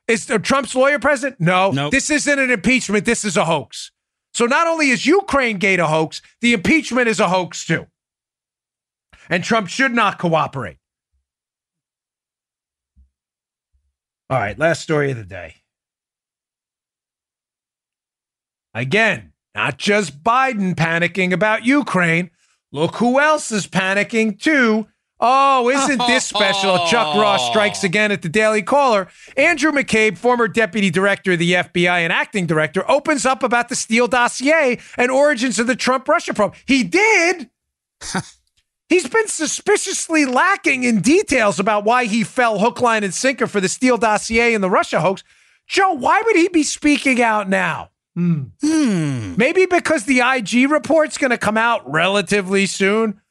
[0.08, 1.40] Is Trump's lawyer present?
[1.40, 1.72] No.
[1.72, 1.92] Nope.
[1.92, 3.06] This isn't an impeachment.
[3.06, 3.92] This is a hoax.
[4.34, 7.88] So not only is Ukraine Gate a hoax, the impeachment is a hoax too.
[9.30, 10.78] And Trump should not cooperate.
[14.30, 15.56] All right, last story of the day.
[18.74, 22.30] Again, not just Biden panicking about Ukraine.
[22.72, 24.88] Look who else is panicking too.
[25.20, 26.86] Oh, isn't this special?
[26.88, 29.08] Chuck Ross strikes again at the Daily Caller.
[29.36, 33.76] Andrew McCabe, former deputy director of the FBI and acting director, opens up about the
[33.76, 36.56] Steele dossier and origins of the Trump Russia probe.
[36.66, 37.50] He did.
[38.90, 43.60] He's been suspiciously lacking in details about why he fell hook, line, and sinker for
[43.60, 45.24] the Steele dossier and the Russia hoax.
[45.68, 47.90] Joe, why would he be speaking out now?
[48.16, 49.36] Hmm.
[49.36, 53.22] Maybe because the IG report's going to come out relatively soon,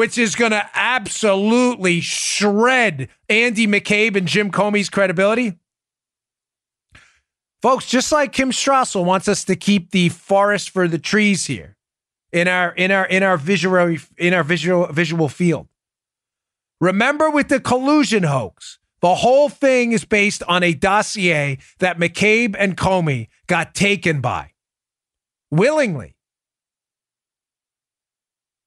[0.00, 5.58] which is going to absolutely shred Andy McCabe and Jim Comey's credibility.
[7.60, 11.76] Folks, just like Kim Strassel wants us to keep the forest for the trees here
[12.32, 15.68] in our in our in our visual in our visual visual field.
[16.80, 22.56] Remember with the collusion hoax, the whole thing is based on a dossier that McCabe
[22.58, 24.52] and Comey got taken by
[25.50, 26.14] willingly.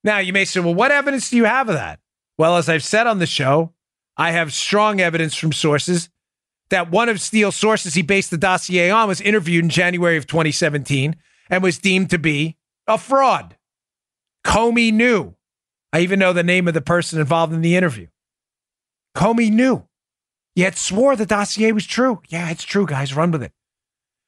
[0.04, 2.00] Now, you may say, well, what evidence do you have of that?
[2.38, 3.74] Well, as I've said on the show,
[4.18, 6.10] I have strong evidence from sources
[6.70, 10.28] that one of Steele's sources he based the dossier on was interviewed in January of
[10.28, 11.16] 2017
[11.50, 13.58] and was deemed to be a fraud.
[14.46, 15.36] Comey knew.
[15.92, 18.08] I even know the name of the person involved in the interview.
[19.16, 19.88] Comey knew,
[20.56, 22.22] yet swore the dossier was true.
[22.28, 23.16] Yeah, it's true, guys.
[23.16, 23.52] Run with it.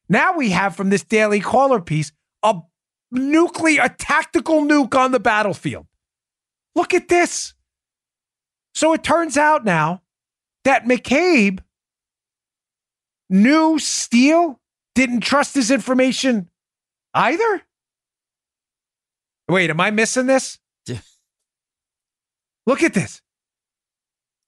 [0.08, 2.12] Now we have from this Daily Caller piece
[2.44, 2.60] a
[3.12, 5.88] nuclear, a tactical nuke on the battlefield.
[6.76, 7.53] Look at this.
[8.74, 10.01] So it turns out now
[10.66, 11.60] that McCabe
[13.30, 14.60] knew Steele
[14.93, 16.49] didn't trust his information
[17.14, 17.62] either.
[19.47, 20.60] Wait, am I missing this?
[22.66, 23.22] Look at this.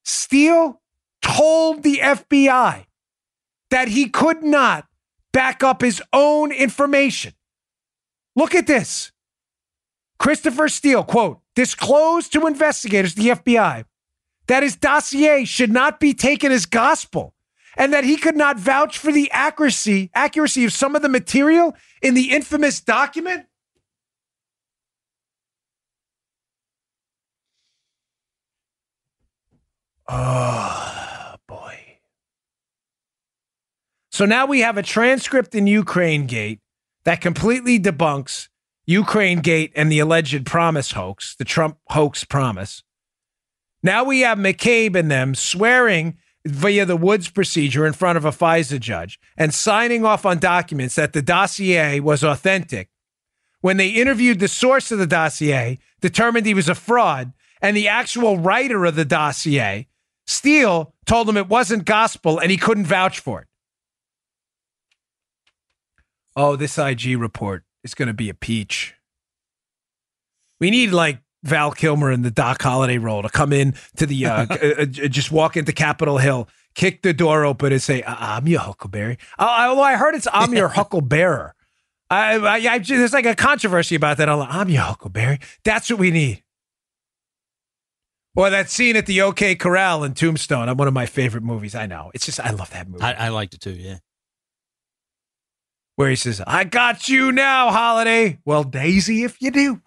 [0.04, 0.80] Steele
[1.22, 2.86] told the FBI
[3.70, 4.86] that he could not
[5.32, 7.32] back up his own information.
[8.38, 9.10] Look at this.
[10.20, 13.84] Christopher Steele, quote, disclosed to investigators, the FBI,
[14.46, 17.34] that his dossier should not be taken as gospel
[17.76, 21.74] and that he could not vouch for the accuracy accuracy of some of the material
[22.00, 23.46] in the infamous document.
[30.08, 31.98] Oh boy.
[34.12, 36.60] So now we have a transcript in Ukraine Gate
[37.04, 38.48] that completely debunks
[38.86, 42.82] Ukraine Gate and the alleged promise hoax, the Trump hoax promise.
[43.82, 48.30] Now we have McCabe and them swearing via the Woods procedure in front of a
[48.30, 52.88] FISA judge and signing off on documents that the dossier was authentic.
[53.60, 57.88] When they interviewed the source of the dossier, determined he was a fraud, and the
[57.88, 59.88] actual writer of the dossier,
[60.26, 63.47] Steele, told him it wasn't gospel and he couldn't vouch for it.
[66.38, 68.94] Oh, this IG report is going to be a peach.
[70.60, 74.26] We need like Val Kilmer and the Doc Holliday role to come in to the
[74.26, 78.46] uh, uh, uh, just walk into Capitol Hill, kick the door open, and say, "I'm
[78.46, 81.52] your Huckleberry." Although I heard it's "I'm your Hucklebearer."
[82.08, 84.28] I, I, I, there's like a controversy about that.
[84.28, 85.40] I'm, like, I'm your Huckleberry.
[85.64, 86.44] That's what we need.
[88.36, 90.68] Or that scene at the OK Corral in Tombstone.
[90.68, 91.74] I'm one of my favorite movies.
[91.74, 92.12] I know.
[92.14, 93.02] It's just I love that movie.
[93.02, 93.72] I, I liked it too.
[93.72, 93.98] Yeah.
[95.98, 99.82] Where he says, "I got you now, Holliday." Well, Daisy, if you do.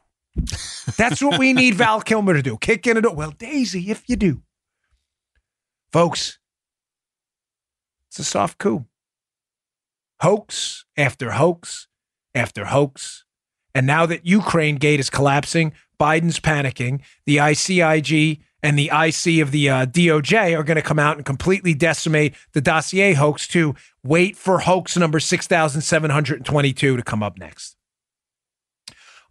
[0.98, 2.58] That's what we need Val Kilmer to do.
[2.58, 3.16] Kick in a door.
[3.16, 4.42] Well, Daisy, if you do.
[5.94, 6.38] Folks,
[8.10, 8.88] it's a soft coup.
[10.20, 11.88] Hoax after hoax
[12.36, 13.24] after hoax.
[13.74, 19.52] And now that Ukraine gate is collapsing, Biden's panicking, the ICIG and the IC of
[19.52, 23.76] the uh, DOJ are going to come out and completely decimate the dossier hoax to
[24.04, 27.76] wait for hoax number 6,722 to come up next.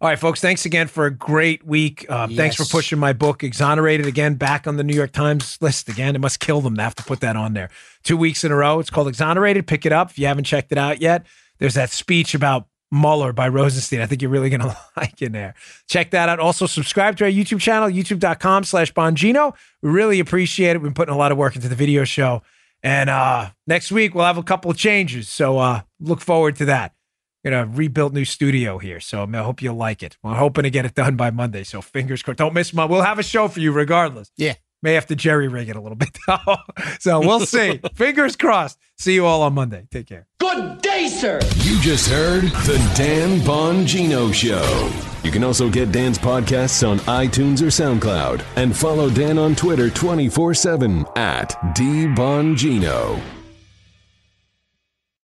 [0.01, 2.07] All right, folks, thanks again for a great week.
[2.09, 2.37] Uh, yes.
[2.37, 6.15] Thanks for pushing my book, Exonerated, again, back on the New York Times list again.
[6.15, 7.69] It must kill them to have to put that on there.
[8.03, 8.79] Two weeks in a row.
[8.79, 9.67] It's called Exonerated.
[9.67, 11.27] Pick it up if you haven't checked it out yet.
[11.59, 14.01] There's that speech about Mueller by Rosenstein.
[14.01, 15.53] I think you're really going to like in there.
[15.87, 16.39] Check that out.
[16.39, 19.53] Also, subscribe to our YouTube channel, youtube.com slash Bongino.
[19.83, 20.79] We really appreciate it.
[20.79, 22.41] We've been putting a lot of work into the video show.
[22.83, 25.29] And uh, next week, we'll have a couple of changes.
[25.29, 26.93] So uh, look forward to that
[27.43, 30.17] gonna rebuild new studio here, so I hope you'll like it.
[30.23, 32.37] We're hoping to get it done by Monday, so fingers crossed.
[32.37, 32.85] Don't miss my.
[32.85, 34.31] We'll have a show for you regardless.
[34.37, 36.57] Yeah, may have to jerry rig it a little bit though.
[36.99, 37.79] so we'll see.
[37.95, 38.77] fingers crossed.
[38.97, 39.87] See you all on Monday.
[39.91, 40.27] Take care.
[40.39, 41.39] Good day, sir.
[41.57, 45.10] You just heard the Dan Bongino Show.
[45.23, 49.89] You can also get Dan's podcasts on iTunes or SoundCloud, and follow Dan on Twitter
[49.89, 53.40] twenty four seven at dbongino.